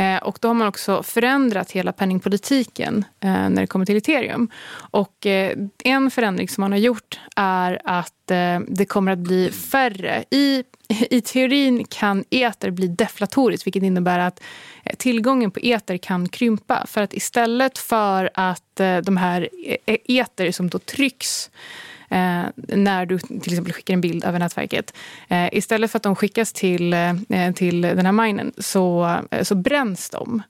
[0.00, 4.50] Eh, och då har man också förändrat hela penningpolitiken eh, när det kommer till ethereum.
[4.72, 9.50] Och eh, en förändring som man har gjort är att eh, det kommer att bli
[9.50, 10.24] färre.
[10.30, 14.40] I, I teorin kan eter bli deflatoriskt, vilket innebär att
[14.84, 16.86] eh, tillgången på eter kan krympa.
[16.86, 19.48] För att istället för att eh, de här
[19.86, 21.50] eh, eter som då trycks
[22.10, 22.42] eh,
[22.76, 24.94] när du till exempel skickar en bild över nätverket.
[25.28, 29.54] Eh, istället för att de skickas till, eh, till den här minen så, eh, så
[29.54, 30.42] bränns de.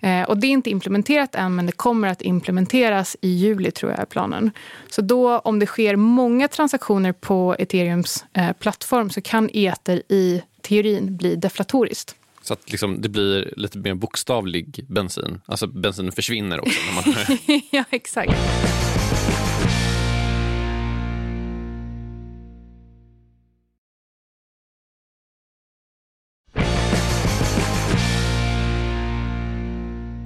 [0.00, 3.92] Eh, och det är inte implementerat än, men det kommer att implementeras i juli, tror
[3.92, 4.50] jag är planen.
[4.90, 8.24] Så då, om det sker många transaktioner på ethereums
[8.58, 12.16] plattform så kan ether i teorin bli deflatoriskt.
[12.42, 15.40] Så att liksom det blir lite mer bokstavlig bensin.
[15.46, 16.80] Alltså bensinen försvinner också.
[16.86, 18.32] När man, ja, exakt.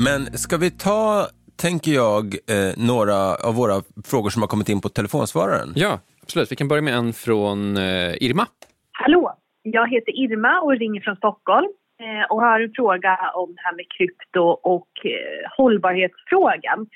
[0.08, 1.26] Men ska vi ta,
[1.64, 3.76] tänker jag, eh, några av våra
[4.10, 5.68] frågor som har kommit in på telefonsvararen?
[5.74, 6.52] ja, absolut.
[6.52, 8.46] Vi kan börja med en från eh, Irma.
[8.92, 9.34] Hallå!
[9.62, 11.70] Jag heter Irma och ringer från Stockholm
[12.04, 14.44] eh, och har en fråga om det här med krypto
[14.74, 16.86] och eh, hållbarhetsfrågan.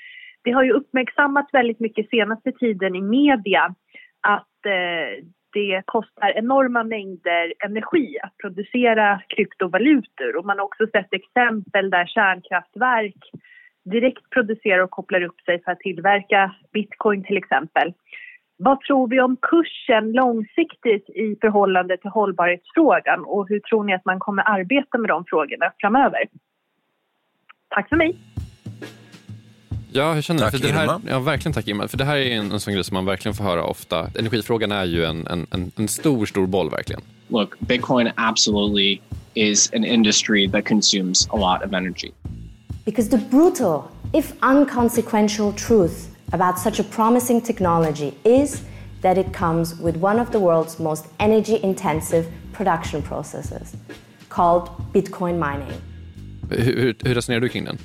[0.43, 3.75] Det har ju uppmärksammats väldigt mycket senaste tiden i media
[4.21, 11.13] att eh, det kostar enorma mängder energi att producera kryptovalutor och man har också sett
[11.13, 13.31] exempel där kärnkraftverk
[13.85, 17.93] direkt producerar och kopplar upp sig för att tillverka bitcoin till exempel.
[18.57, 24.05] Vad tror vi om kursen långsiktigt i förhållande till hållbarhetsfrågan och hur tror ni att
[24.05, 26.27] man kommer arbeta med de frågorna framöver?
[27.69, 28.15] Tack för mig!
[29.93, 30.43] Ja, hur känner du?
[30.43, 31.01] Tack, För det här, Irma.
[31.09, 31.87] ja, verkligen tack Irma.
[31.87, 34.09] För det här är en, en sån grej som man verkligen får höra ofta.
[34.19, 37.01] Energifrågan är ju en, en, en, en stor, stor boll verkligen.
[37.29, 39.01] look, Bitcoin absolutely
[39.35, 42.13] is an industry that consumes a lot of energy.
[42.85, 48.61] Because the brutal, if unconsequential truth about such a promising technology is
[49.01, 53.75] that it comes with one of the world's most energy intensive production processes
[54.29, 55.73] called Bitcoin mining.
[56.49, 57.77] Hur, hur, hur resonerar du kring den?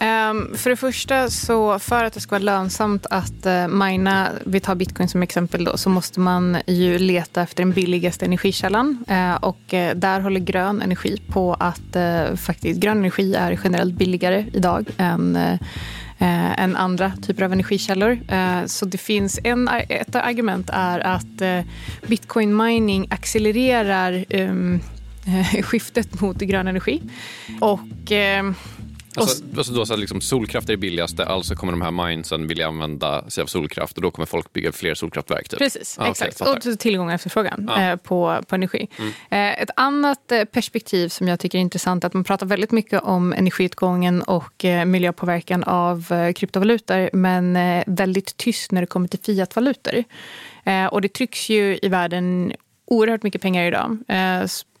[0.00, 4.60] Um, för det första, så för att det ska vara lönsamt att uh, mina, vi
[4.60, 9.04] tar bitcoin som exempel, då, så måste man ju leta efter den billigaste energikällan.
[9.10, 13.94] Uh, och uh, där håller grön energi på att uh, faktiskt, grön energi är generellt
[13.94, 15.58] billigare idag än
[16.20, 18.18] eh, än andra typer av energikällor.
[18.28, 21.60] Ehm, så det finns en, ett argument är att eh,
[22.06, 24.80] bitcoin mining accelererar um,
[25.62, 27.02] skiftet mot grön energi.
[27.60, 28.12] Och
[29.16, 32.68] Alltså, alltså då, så liksom solkraft är det billigaste, alltså kommer de här minesen vilja
[32.68, 35.48] använda sig av solkraft och då kommer folk bygga fler solkraftverk.
[35.48, 35.58] Typ.
[35.58, 36.38] Precis, okej, exakt.
[36.38, 36.70] fattar.
[36.72, 37.82] och tillgång och efterfrågan Ja.
[37.82, 38.88] eh, på, på energi.
[38.98, 39.12] Mm.
[39.30, 42.72] Eh, ett annat eh, perspektiv som jag tycker är intressant är att man pratar väldigt
[42.72, 48.86] mycket om energiutgången och eh, miljöpåverkan av eh, kryptovalutor men eh, väldigt tyst när det
[48.86, 50.04] kommer till fiatvalutor.
[50.90, 52.52] Och det trycks ju i världen
[52.86, 53.98] oerhört mycket pengar idag.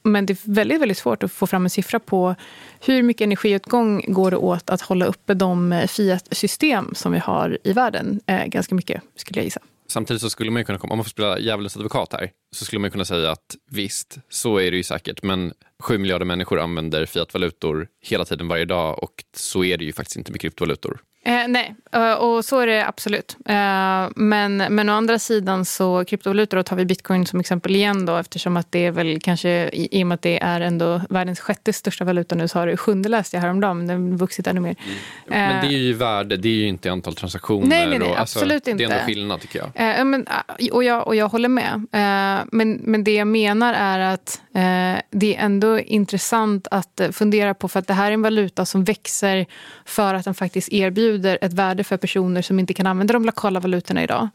[0.02, 2.34] Men det är väldigt, väldigt svårt att få fram en siffra på
[2.80, 7.58] hur mycket energiutgång går det åt att hålla uppe de eh, Fiat-system som vi har
[7.64, 8.20] i världen.
[8.26, 9.60] Eh, ganska mycket, skulle jag gissa.
[9.88, 12.64] Samtidigt så skulle man ju kunna komma, om man får spela djävulens advokat här, så
[12.64, 16.60] skulle man kunna säga att visst, så är det ju säkert, men sju miljarder människor
[16.60, 21.00] använder fiatvalutor hela tiden varje dag och så är det ju faktiskt inte med kryptovalutor.
[21.22, 23.36] Eh, nej, eh, och så är det absolut.
[23.46, 28.06] Eh, men, men å andra sidan så kryptovalutor, och tar vi bitcoin som exempel igen
[28.06, 31.40] då eftersom att det är väl kanske, i, och med att det är ändå världens
[31.40, 34.46] sjätte största valuta nu så har det sjunde läste jag häromdagen, men den har vuxit
[34.46, 34.76] ännu mer.
[35.26, 37.66] Men det är ju värde, det är ju inte antal transaktioner.
[37.66, 38.84] Nej, nej, nej, och, alltså, absolut Det är inte.
[38.84, 39.98] ändå skillnad tycker jag.
[39.98, 41.74] Eh, men, eh, och, jag, och jag håller med.
[41.74, 47.10] Eh, men, men det jag menar är att eh, det är ändå intressant att eh,
[47.10, 49.46] fundera på, för att det här är en valuta som växer
[49.84, 53.60] för att den faktiskt erbjuder ett värde för personer som inte kan använda de lokala
[53.60, 54.28] valutorna idag.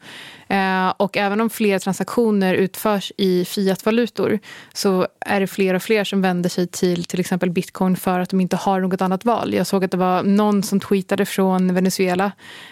[0.48, 4.38] Eh, och även om fler transaktioner utförs i fiatvalutor
[4.72, 8.30] så är det fler och fler som vänder sig till till exempel bitcoin för att
[8.30, 9.54] de inte har något annat val.
[9.54, 12.24] Jag såg att det var någon som tweetade från Venezuela,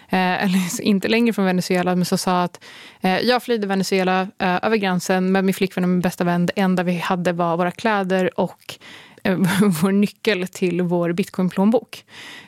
[0.08, 2.64] eh, eller inte längre från Venezuela, men som sa att
[3.00, 6.46] eh, jag flydde Venezuela eh, över gränsen med min flickvän och min bästa vän.
[6.46, 8.78] Det enda vi hade var våra kläder och
[9.24, 9.38] Eh,
[9.82, 12.04] vår nyckel till vår bitcoinplånbok.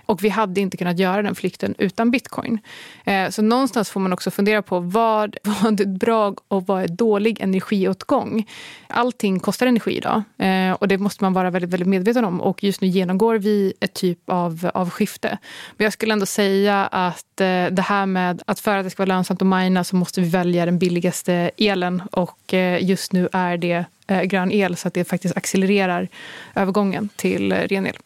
[0.06, 2.58] Och vi hade inte kunnat göra den flykten utan bitcoin.
[3.04, 6.88] Eh, så någonstans får man också fundera på vad, vad är bra och vad är
[6.88, 8.50] dålig energiåtgång.
[8.88, 12.40] Allting kostar energi idag eh, och det måste man vara väldigt, väldigt medveten om.
[12.40, 15.38] Och just nu genomgår vi ett typ av, av skifte.
[15.76, 19.14] Men jag skulle ändå säga att det här med att för att det ska vara
[19.14, 23.84] lönsamt att mina så måste vi välja den billigaste elen och just nu är det
[24.06, 26.08] eh, grön el så att det faktiskt accelererar
[26.54, 27.96] övergången till eh, ren el.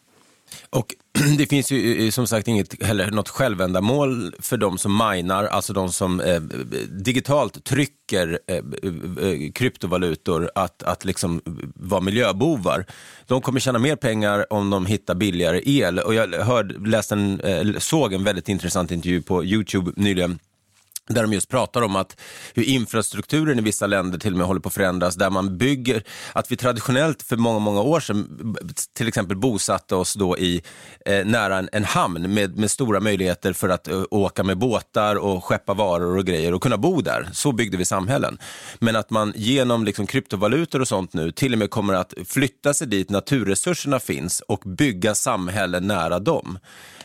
[0.69, 0.95] Och
[1.37, 5.43] det finns ju eh, eh, som sagt inget heller något självändamål för de som minar,
[5.43, 6.41] alltså de som eh,
[6.89, 11.41] digitalt trycker eh, eh, eh, kryptovalutor att, att liksom
[11.75, 12.85] vara miljöbovar.
[13.27, 15.99] De kommer tjäna mer pengar om de hittar billigare el.
[15.99, 20.39] Och jag hörde, läste en, eh, såg en väldigt intressant intervju på Youtube nyligen
[21.13, 22.19] där de just pratar om att
[22.53, 26.03] hur infrastrukturen i vissa länder till och med håller på att förändras, där man bygger,
[26.33, 28.55] att vi traditionellt för många, många år sedan
[28.93, 30.61] till exempel bosatte oss då i
[31.05, 35.15] eh, nära en, en hamn med, med stora möjligheter för att eh, åka med båtar
[35.15, 37.29] och skeppa varor och grejer och kunna bo där.
[37.33, 38.37] Så byggde vi samhällen.
[38.79, 42.73] Men att man genom liksom kryptovalutor och sånt nu till och med kommer att flytta
[42.73, 46.59] sig dit naturresurserna finns och bygga samhällen nära dem.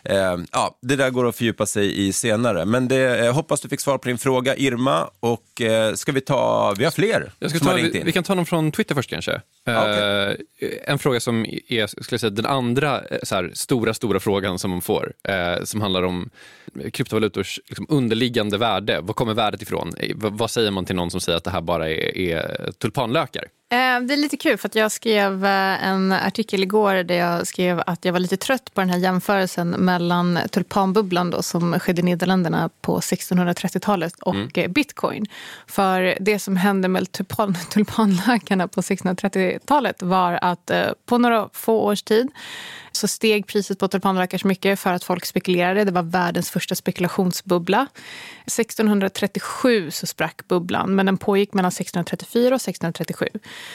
[0.08, 3.68] Eh, ja, det där går att fördjupa sig i senare, men det, jag hoppas du
[3.68, 7.50] fick svar på din fråga Irma och eh, ska vi ta, vi har fler Jag
[7.50, 8.06] ska som har ta, ringt vi, in.
[8.06, 9.40] vi kan ta någon från Twitter först kanske.
[9.66, 10.36] okej.
[10.60, 14.20] Eh, en fråga som är skulle jag säga, den andra eh, så här, stora, stora
[14.20, 15.12] frågan som man får.
[15.28, 16.30] eh, som handlar om
[16.92, 19.00] kryptovalutors liksom, underliggande värde.
[19.00, 19.92] Var kommer värdet ifrån?
[19.98, 22.72] Eh, vad, vad säger man till någon som säger att det här bara är, är
[22.78, 23.44] tulpanlökar?
[23.86, 27.46] Eh, Det är lite kul för att jag skrev eh, en artikel igår där jag
[27.46, 32.00] skrev att jag var lite trött på den här jämförelsen mellan tulpanbubblan då, som skedde
[32.00, 34.50] i Nederländerna på 1630-talet och Mm.
[34.54, 35.26] eh, bitcoin.
[35.66, 40.70] För det som hände med tulpan, tulpanlökarna på 1630-talet var att
[41.06, 42.28] på några få års tid
[42.92, 45.84] så steg priset på tulpanlökar så mycket för att folk spekulerade.
[45.84, 47.86] Det var världens första spekulationsbubbla.
[48.46, 53.28] 1637 så sprack bubblan, men den pågick mellan 1634 och 1637.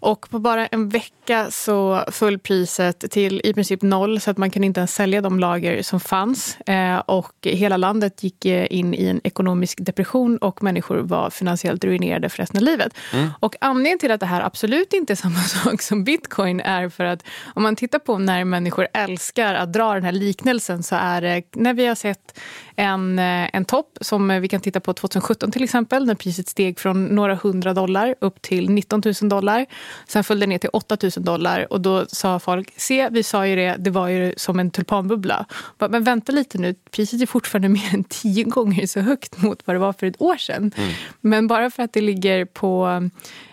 [0.00, 4.50] Och på bara en vecka så föll priset till i princip noll så att man
[4.50, 6.60] kunde inte ens sälja de lager som fanns.
[6.60, 11.84] Eh, och hela landet gick eh, in i en ekonomisk depression och människor var finansiellt
[11.84, 12.94] ruinerade för resten av livet.
[13.40, 17.04] Och anledningen till att det här absolut inte är samma sak som bitcoin är för
[17.04, 21.20] att om man tittar på när människor älskar att dra den här liknelsen så är
[21.20, 22.38] det när vi har sett
[22.76, 26.78] en, eh, en topp som vi kan titta på 2017 till exempel när priset steg
[26.78, 29.66] från några hundra dollar upp till 19 000 dollar.
[30.08, 33.46] Sen föll det ner till 8 000 dollar och då sa folk, se vi sa
[33.46, 35.46] ju det, det var ju som en tulpanbubbla.
[35.78, 39.76] Men vänta lite nu, priset är fortfarande mer än tio gånger så högt mot vad
[39.76, 40.72] det var för ett år sedan.
[41.20, 43.02] Men bara för att det ligger på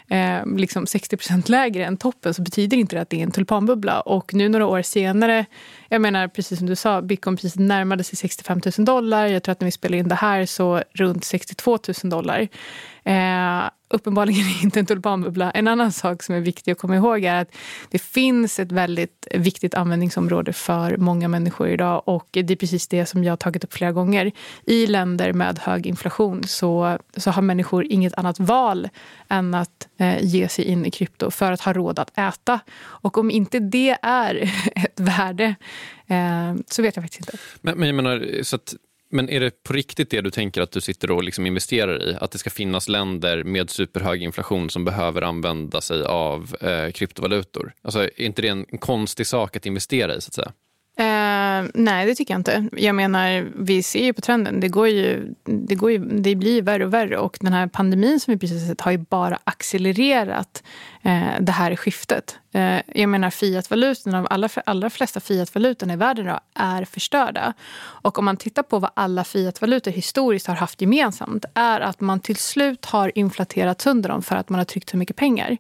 [0.10, 4.02] eh, liksom 60% lägre än toppen så betyder inte det att det är en tulpanbubbla.
[4.02, 5.45] Och nu några år senare,
[5.89, 9.28] jag menar precis som du sa, bitcoinpriset närmade sig 65 000 dollar.
[9.28, 12.47] Jag tror att när vi spelar in det här så runt 62 000 dollar.
[13.08, 15.52] Eh, uppenbarligen inte en tulpanbubbla.
[15.52, 17.56] En annan sak som är viktig att komma ihåg är att
[17.89, 23.06] det finns ett väldigt viktigt användningsområde för många människor idag och det är precis det
[23.06, 24.32] som jag har tagit upp flera gånger.
[24.65, 28.89] I länder med hög inflation så, så har människor inget annat val
[29.30, 32.60] än att eh, ge sig in i krypto för att ha råd att äta.
[32.80, 35.56] Och om inte det är ett värde
[36.08, 37.38] eh, så vet jag faktiskt inte.
[37.62, 38.74] Men, men, jag menar, så att,
[39.10, 42.17] men är det på riktigt det du tänker att du sitter och liksom investerar i?
[42.22, 47.74] Att det ska finnas länder med superhög inflation som behöver använda sig av eh, kryptovalutor?
[47.82, 50.22] Alltså, är inte det en konstig sak att investera i?
[50.22, 50.52] så att säga?
[51.00, 52.70] Eh, nej, det tycker jag inte.
[52.72, 54.60] Jag menar, vi ser ju på trenden.
[54.60, 57.18] Det, går ju, det, går ju, det blir värre och värre.
[57.18, 60.64] Och den här pandemin som vi precis sett har ju bara accelererat
[61.02, 62.40] eh, det här skiftet.
[62.52, 67.54] Eh, jag menar, fiatvalutorna, de allra, allra flesta fiatvalutorna i världen idag är förstörda.
[67.80, 72.20] Och om man tittar på vad alla fiatvalutor historiskt har haft gemensamt är att man
[72.20, 75.58] till slut har inflaterat sönder dem för att man har tryckt så mycket pengar.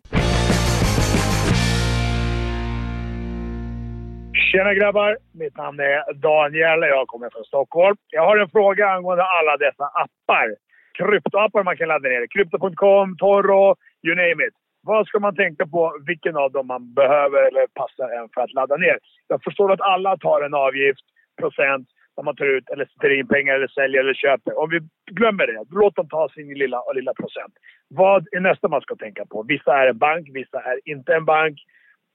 [4.51, 5.17] Tjena grabbar!
[5.33, 7.97] Mitt namn är Daniel och jag kommer från Stockholm.
[8.09, 10.55] Jag har en fråga angående alla dessa appar.
[10.97, 12.27] Kryptoappar man kan ladda ner.
[12.27, 14.53] Krypto.com, Toro, you name it.
[14.83, 18.53] Vad ska man tänka på vilken av dem man behöver eller passar en för att
[18.53, 18.97] ladda ner?
[19.27, 21.05] Jag förstår att alla tar en avgift,
[21.41, 24.59] procent, när man tar ut eller sätter in pengar eller säljer eller köper.
[24.59, 24.79] Om vi
[25.11, 27.53] glömmer det, låt dem ta sin lilla, lilla procent.
[27.87, 29.43] Vad är nästa man ska tänka på?
[29.43, 31.57] Vissa är en bank, vissa är inte en bank.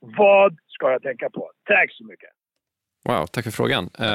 [0.03, 1.51] Vad ska jag tänka på?
[1.65, 2.31] Tack så mycket!
[3.05, 3.91] Wow, tack för frågan.
[4.01, 4.07] Uh,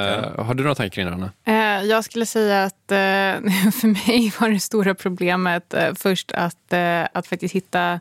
[0.44, 1.32] har du några tankar kring det, Anna?
[1.48, 6.74] Uh, jag skulle säga att uh, för mig var det stora problemet först att,
[7.12, 8.00] att faktiskt hitta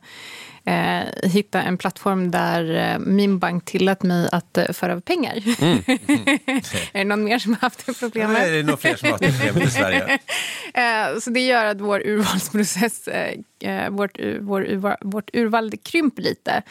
[0.67, 5.43] eh, hitta en plattform där eh, min bank tillät mig att eh, föra över pengar.
[5.61, 5.83] Mm.
[5.87, 5.99] Mm.
[6.93, 8.39] är det någon mer som har haft det problemet?
[8.39, 10.19] Nej, det är nog fler som har haft det problemet i Sverige.
[10.75, 16.63] Eh, så det gör att vår urvalsprocess, eh, eh, vårt, vår, vårt urval krymper lite.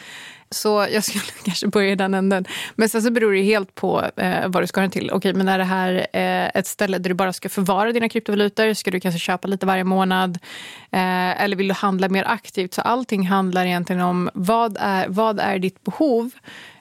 [0.50, 2.44] Så jag skulle kanske börja i den änden.
[2.74, 5.10] Men sen så beror det helt på eh, vad du ska ha den till.
[5.10, 8.74] Okej, men är det här eh, ett ställe där du bara ska förvara dina kryptovalutor?
[8.74, 10.38] Ska du kanske köpa lite varje månad?
[10.96, 12.74] Eh, eller vill du handla mer aktivt?
[12.74, 16.30] Så allting handlar egentligen om vad är, vad är ditt behov?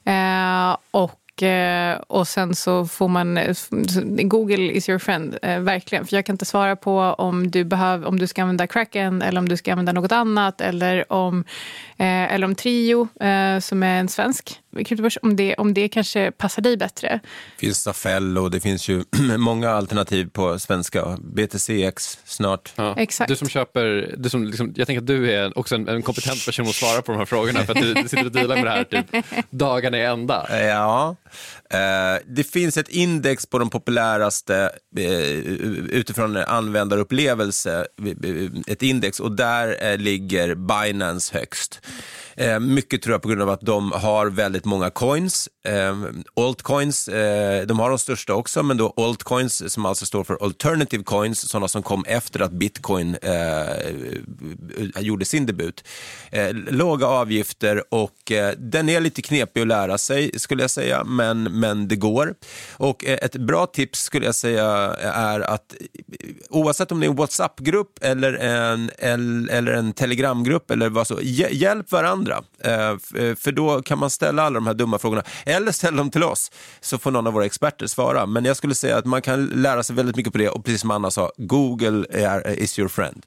[0.05, 3.38] Eh, och eh, och sen så får man...
[3.38, 3.55] Eh,
[4.24, 6.05] Google is your friend, eh, verkligen.
[6.05, 9.39] För jag kan inte svara på om du, behöv, om du ska använda Kraken eller
[9.39, 10.61] om du ska använda något annat.
[10.61, 11.43] Eller om,
[11.97, 13.07] eller om Trio,
[13.61, 17.19] som är en svensk kryptobörs, om det, om det kanske passar dig bättre.
[17.59, 19.03] Det finns Stafell och det finns ju
[19.38, 21.17] många alternativ på svenska.
[21.21, 22.73] BTCX snart.
[22.76, 22.95] Ja.
[22.97, 23.30] Exakt.
[23.30, 26.45] Du som köper, du som liksom, jag tänker att du är också en, en kompetent
[26.45, 28.65] person att svara på de här frågorna för att du, du sitter och dealar med
[28.65, 30.65] det här typ dagarna i ända.
[30.67, 31.15] Ja,
[31.69, 35.30] Eh, det finns ett index på de populäraste eh,
[35.89, 37.86] utifrån användarupplevelse,
[38.67, 41.82] ett index och där eh, ligger Binance högst.
[42.38, 45.49] Eh, mycket tror jag på grund av att de har väldigt många coins.
[45.67, 45.95] Eh,
[46.36, 51.03] altcoins, eh, de har de största också, men då altcoins som alltså står för alternative
[51.03, 55.83] coins, sådana som kom efter att bitcoin eh, gjorde sin debut.
[56.31, 61.03] Eh, låga avgifter och eh, den är lite knepig att lära sig skulle jag säga,
[61.03, 62.33] men, men det går.
[62.77, 64.65] Och eh, ett bra tips skulle jag säga
[65.01, 65.75] är att
[66.19, 68.91] eh, oavsett om det är en WhatsApp-grupp eller en,
[69.49, 72.43] eller en Telegramgrupp eller vad så, hjälp varandra varandra.
[72.63, 76.11] Eh, eh, för då kan man ställa alla de här dumma frågorna, eller ställa dem
[76.11, 76.51] till oss,
[76.82, 78.26] så får någon av våra experter svara.
[78.26, 80.82] Men jag skulle säga att man kan lära sig väldigt mycket på det och precis
[80.82, 83.26] som Anna sa, Google är, is your friend.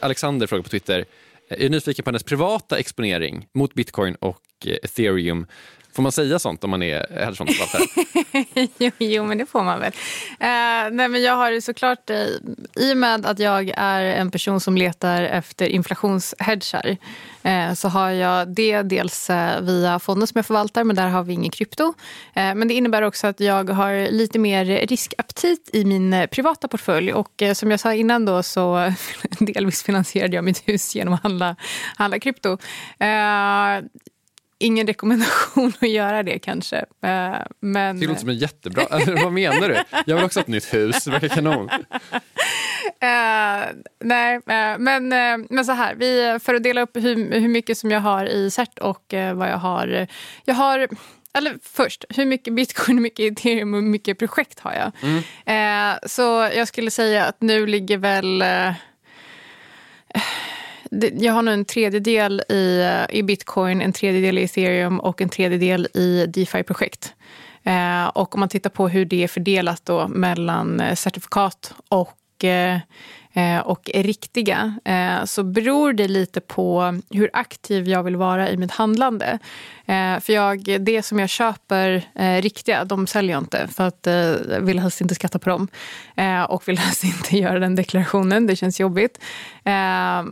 [0.00, 1.04] Alexander frågar på Twitter,
[1.48, 5.46] jag är nyfiken på hennes privata exponering mot bitcoin och eh, ethereum.
[5.94, 7.82] Får man säga sånt om man är hedgefondförvaltare?
[8.78, 9.92] jo, jo, men det får man väl.
[10.40, 12.26] Eh, nej, men jag har såklart, eh,
[12.76, 16.96] i och med att jag är en person som letar efter inflationshedgar
[17.42, 21.22] eh, så har jag det dels eh, via fonden som jag förvaltar, men där har
[21.22, 21.94] vi ingen krypto.
[22.34, 26.68] Eh, men det innebär också att jag har lite mer riskaptit i min eh, privata
[26.68, 28.92] portfölj och som jag sa innan då så
[29.38, 31.56] delvis finansierade jag mitt hus genom att handla,
[31.96, 32.58] handla krypto
[34.58, 36.76] ingen rekommendation att göra det kanske.
[36.76, 38.00] Eh, men...
[38.00, 38.86] Det låter som en jättebra...
[39.22, 39.76] Vad menar du?
[40.06, 41.04] Jag vill också ha ett nytt hus.
[41.04, 41.70] Det verkar kanon.
[43.04, 43.64] Uh,
[44.00, 45.94] nej, uh, men, uh, men så här.
[45.94, 49.48] Vi, för att dela upp hur, hur mycket som jag har i CERT och vad
[49.48, 50.06] jag har.
[50.44, 50.88] Jag har
[51.36, 54.92] eller först, hur mycket bitcoin, hur mycket ethereum och hur mycket projekt har jag?
[55.02, 55.98] Mm.
[56.06, 56.22] så
[56.54, 58.44] jag skulle säga att nu ligger väl
[61.14, 65.28] jag har nu en tredjedel i, eh, i bitcoin, en tredjedel i ethereum och en
[65.28, 67.14] tredjedel i DeFi-projekt.
[67.62, 72.18] Eh, och om man tittar på hur det är fördelat då mellan eh, certifikat och
[72.44, 72.78] Eh,
[73.36, 78.50] Eh, och är riktiga eh, så beror det lite på hur aktiv jag vill vara
[78.50, 79.38] i mitt handlande.
[79.86, 82.04] Eh, för jag, det som jag köper
[82.40, 84.06] riktiga, de säljer jag inte för att
[84.50, 85.68] jag vill helst inte skatta på dem.
[86.48, 89.18] och vill helst inte göra den deklarationen, det känns jobbigt.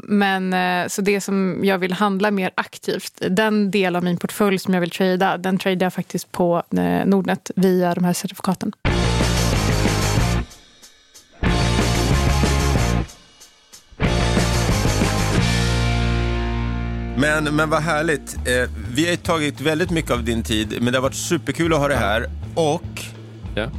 [0.03, 0.55] men
[0.91, 4.81] Så det som jag vill handla mer aktivt, den del av min portfölj som jag
[4.81, 6.63] vill trada, den tradar jag faktiskt på
[7.05, 8.73] Nordnet via de här certifikaten.
[17.23, 18.35] Men, men vad härligt.
[18.35, 21.79] Eh, vi har tagit väldigt mycket av din tid, men det har varit superkul att
[21.79, 22.27] ha dig här.
[22.55, 23.03] Och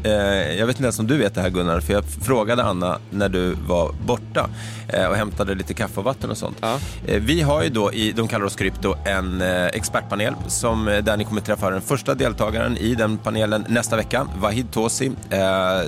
[0.04, 0.12] eh,
[0.60, 3.30] jag vet inte ens om du vet det här Gunnar, för jag frågade Anna när
[3.30, 4.50] du var borta
[4.88, 6.58] eh, och hämtade lite kaffe och vatten och sånt.
[7.06, 9.42] Eh, vi har ju då i De kallar oss krypto en
[9.74, 14.72] expertpanel som, där ni kommer träffa den första deltagaren i den panelen nästa vecka, Vahid
[14.72, 15.12] Tosi,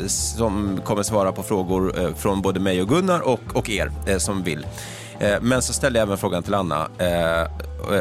[0.08, 4.66] som kommer svara på frågor från både mig och Gunnar och, och er som vill.
[5.20, 6.88] Eh, men så ställde jag även frågan till Anna.
[6.97, 7.47] Eh,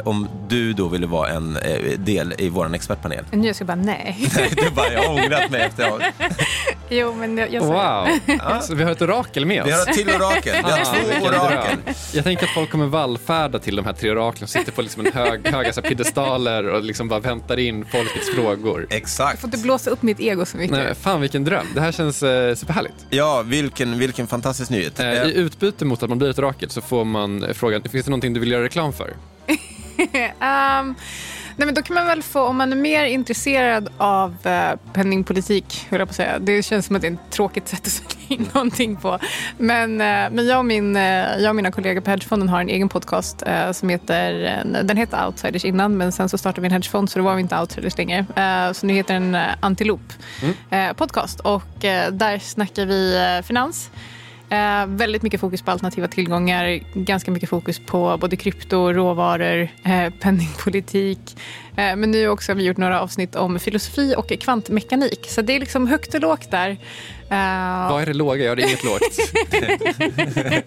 [0.04, 3.24] om du då ville vara en eh, del i vår expertpanel.
[3.32, 4.28] Nu jag ska bara nej.
[4.56, 6.12] du bara, jag har ångrat mig efter
[6.88, 8.08] jo, men jag, jag Wow,
[8.62, 9.68] så vi har ett orakel med oss.
[9.68, 10.54] Vi har ett till orakel.
[10.64, 11.76] Vi har Ah, två vilken orakel.
[11.84, 11.94] dröm.
[12.12, 15.06] Jag tänker att folk kommer vallfärda till de här tre oraklen och sitter på liksom
[15.06, 18.86] en hög, höga så här piedestaler och liksom bara väntar in folkets frågor.
[18.90, 19.32] Exakt.
[19.32, 20.76] Jag får inte blåsa upp mitt ego så mycket.
[20.76, 21.66] Nej, fan vilken dröm.
[21.74, 22.94] Det här känns eh, superhärligt.
[23.10, 25.00] Ja, vilken, vilken fantastisk nyhet.
[25.00, 28.04] Eh, I utbyte mot att man blir ett orakel så får man eh, frågan, finns
[28.04, 29.14] det någonting du vill göra reklam för?
[30.40, 30.94] Ehm,
[31.56, 35.86] nej men då kan man väl få, om man är mer intresserad av uh, penningpolitik,
[35.90, 36.38] höll jag på att säga.
[36.38, 39.18] Det känns som att det är ett tråkigt sätt att sälja in någonting på.
[39.58, 41.02] Men, eh, men jag, och min, eh,
[41.38, 43.42] jag och mina kollegor på Hedgefonden har en egen podcast
[43.72, 47.24] som heter, den hette Outsiders innan, men sen så startade vi en hedgefond så då
[47.24, 48.26] var vi inte outsiders längre.
[48.74, 50.12] Så nu heter den uh, Antilop
[50.70, 51.62] eh, podcast och
[52.10, 53.90] där snackar vi finans.
[54.54, 60.12] Eh, väldigt mycket fokus på alternativa tillgångar, ganska mycket fokus på både krypto, råvaror, eh,
[60.20, 61.18] penningpolitik.
[61.76, 65.26] Eh, men nu också har vi gjort några avsnitt om filosofi och kvantmekanik.
[65.28, 66.70] Så det är liksom högt och lågt där.
[67.30, 68.44] Eh, Vad är det låga?
[68.44, 69.02] Ja, det är inget lågt.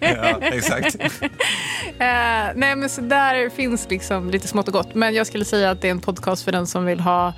[0.00, 0.96] ja, exakt.
[1.98, 4.94] Eh, nej, men så där finns liksom lite smått och gott.
[4.94, 7.32] Men jag skulle säga att det är en podcast för den som vill ha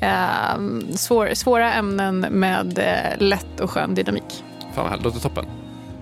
[0.00, 0.60] eh,
[0.96, 4.44] svår, svåra ämnen med eh, lätt och skön dynamik.
[4.74, 5.44] Fan vad härligt, låter toppen.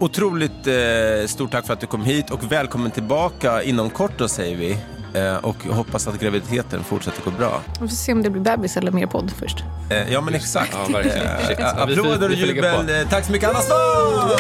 [0.01, 4.29] Otroligt eh, stort tack för att du kom hit och välkommen tillbaka inom kort då
[4.29, 4.79] säger vi.
[5.15, 7.63] Eh, och hoppas att graviditeten fortsätter gå bra.
[7.73, 9.57] Vi får se om det blir bebis eller mer podd först.
[9.91, 10.73] Eh, ja men exakt.
[10.89, 11.27] Ja, verkligen.
[11.27, 12.89] Eh, Applåder och jubel.
[13.01, 14.31] Eh, Tack så mycket Anna Svahn!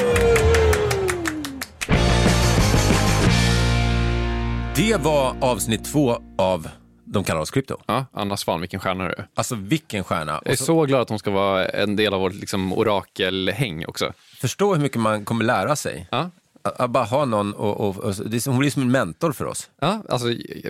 [4.76, 6.68] Det var avsnitt två av
[7.04, 7.76] De kallar oss krypto.
[7.86, 9.26] Ja, Anna Svan, vilken stjärna du är.
[9.34, 10.40] Alltså vilken stjärna.
[10.44, 14.12] Jag är så glad att hon ska vara en del av vårt liksom, orakelhäng också.
[14.40, 16.08] Förstå hur mycket man kommer lära sig.
[16.10, 16.30] Ja.
[16.62, 19.32] Att, bara ha någon och, och, och det är, som- hon blir som en mentor
[19.32, 19.70] för oss.
[19.80, 20.28] Ja, alltså,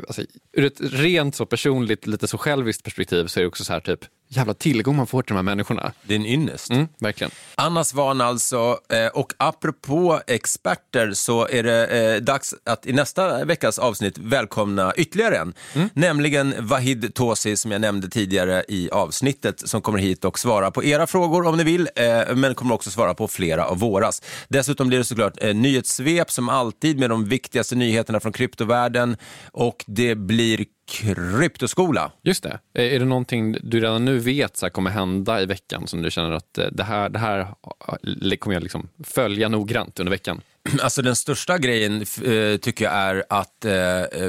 [0.08, 3.72] alltså, ur ett rent så personligt, lite så själviskt perspektiv så är det också så
[3.72, 4.00] här typ,
[4.32, 5.92] jävla tillgång man får till de här människorna.
[6.02, 6.70] Det är en ynnest.
[6.70, 7.30] Mm, verkligen.
[7.54, 8.78] Anna Svan alltså.
[8.88, 14.92] Eh, Och apropå experter så är det eh, dags att i nästa veckas avsnitt välkomna
[14.96, 15.54] ytterligare en.
[15.92, 20.84] Nämligen Vahid Tosi som jag nämnde tidigare i avsnittet som kommer hit och svarar på
[20.84, 24.22] era frågor om ni vill, eh, men kommer också svara på flera av våras.
[24.48, 29.16] Dessutom blir det såklart nyhetssvep som alltid med de viktigaste nyheterna från kryptovärlden
[29.52, 32.12] och det blir kryptoskola.
[32.22, 32.58] Just det.
[32.74, 36.10] Är det någonting du redan nu vet så här, kommer hända i veckan som du
[36.10, 40.40] känner att eh, det här, det här eh, kommer jag liksom följa noggrant under veckan?
[40.82, 44.28] Alltså den största grejen eh, tycker jag är att eh, eh,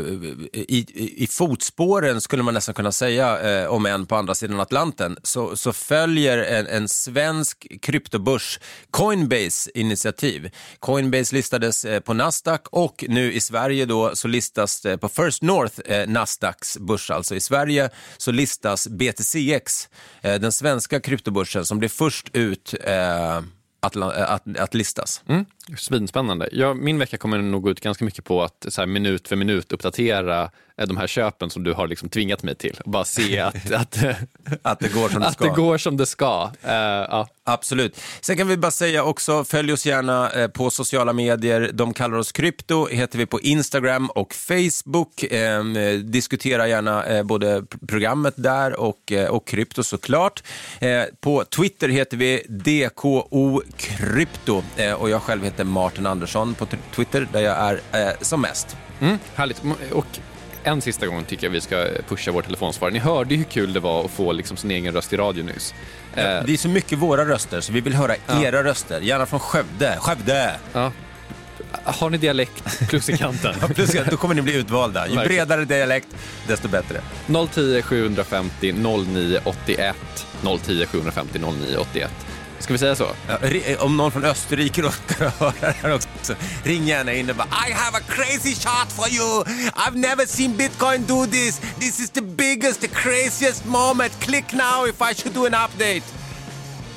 [0.53, 0.85] i,
[1.17, 5.57] i fotspåren skulle man nästan kunna säga, eh, om än på andra sidan Atlanten, så,
[5.57, 8.59] så följer en, en svensk kryptobörs
[8.91, 10.49] Coinbase initiativ.
[10.79, 15.41] Coinbase listades eh, på Nasdaq och nu i Sverige då så listas det på First
[15.41, 17.35] North, eh, Nasdaqs börs alltså.
[17.35, 19.89] I Sverige så listas BTCX,
[20.21, 23.41] eh, den svenska kryptobörsen som blir först ut eh,
[23.81, 25.23] att, eh, att, att listas.
[25.27, 25.45] Mm.
[25.77, 26.49] Svinspännande.
[26.51, 29.35] Ja, min vecka kommer nog gå ut ganska mycket på att så här, minut för
[29.35, 30.51] minut uppdatera
[30.85, 32.77] de här köpen som du har liksom tvingat mig till.
[32.85, 33.97] Och bara se att, att,
[34.61, 35.43] Att det går som det att ska.
[35.43, 36.51] det går som det ska.
[36.63, 37.27] Eh, ja.
[37.43, 37.99] Absolut.
[38.21, 41.69] Sen kan vi bara säga också, följ oss gärna eh, på sociala medier.
[41.73, 45.23] De kallar oss krypto, heter vi på Instagram och Facebook.
[45.23, 45.63] Eh,
[46.03, 50.43] diskutera gärna eh, både pr- programmet där och, och krypto såklart.
[50.79, 56.67] Eh, på Twitter heter vi DKO Krypto eh, och jag själv heter Martin Andersson på
[56.95, 58.77] Twitter där jag är eh, som mest.
[59.01, 59.61] Mm, härligt.
[59.91, 60.05] Och
[60.63, 62.93] en sista gång tycker jag vi ska pusha vår telefonsvarare.
[62.93, 65.43] Ni hörde ju hur kul det var att få liksom sin egen röst i radio
[65.43, 65.73] nyss.
[66.15, 68.43] Eh, Det är så mycket våra röster så vi vill höra Ja.
[68.43, 69.97] era röster, gärna från Skövde.
[69.99, 70.55] Skövde!
[70.73, 70.91] ja.
[71.83, 73.55] Har ni dialekt plus i kanten?
[73.61, 75.07] Ja, Plus då kommer ni bli utvalda.
[75.07, 76.07] Ju bredare dialekt,
[76.47, 77.01] desto bättre.
[77.53, 79.95] 010 750 0981
[80.63, 82.11] 010 750 0981.
[82.61, 83.07] Ska vi säga så?
[83.27, 87.47] Ja, eh, om någon från Österrike råkar höra det också, ring gärna in och bara
[87.69, 89.43] I have a crazy shot for you!
[89.73, 91.61] I've never seen bitcoin do this!
[91.79, 94.19] This is the biggest, the craziest moment!
[94.19, 96.03] Click now if I should do an update!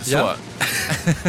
[0.02, 0.10] Så.
[0.10, 0.34] Ja.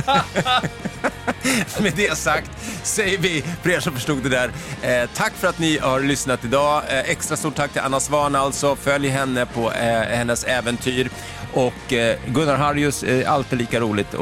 [1.81, 2.51] Med det sagt
[2.83, 6.45] säger vi, för er som förstod det där, eh, tack för att ni har lyssnat
[6.45, 6.83] idag.
[6.89, 8.75] Eh, extra stort tack till Anna Svan alltså.
[8.75, 11.09] Följ henne på eh, hennes äventyr.
[11.55, 14.19] Och eh, Gunnar Harrius, eh, alltid lika roligt att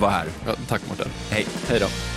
[0.00, 0.26] vara här.
[0.46, 1.08] Ja, tack Mårten.
[1.30, 1.46] Hej.
[1.68, 2.15] Hej då.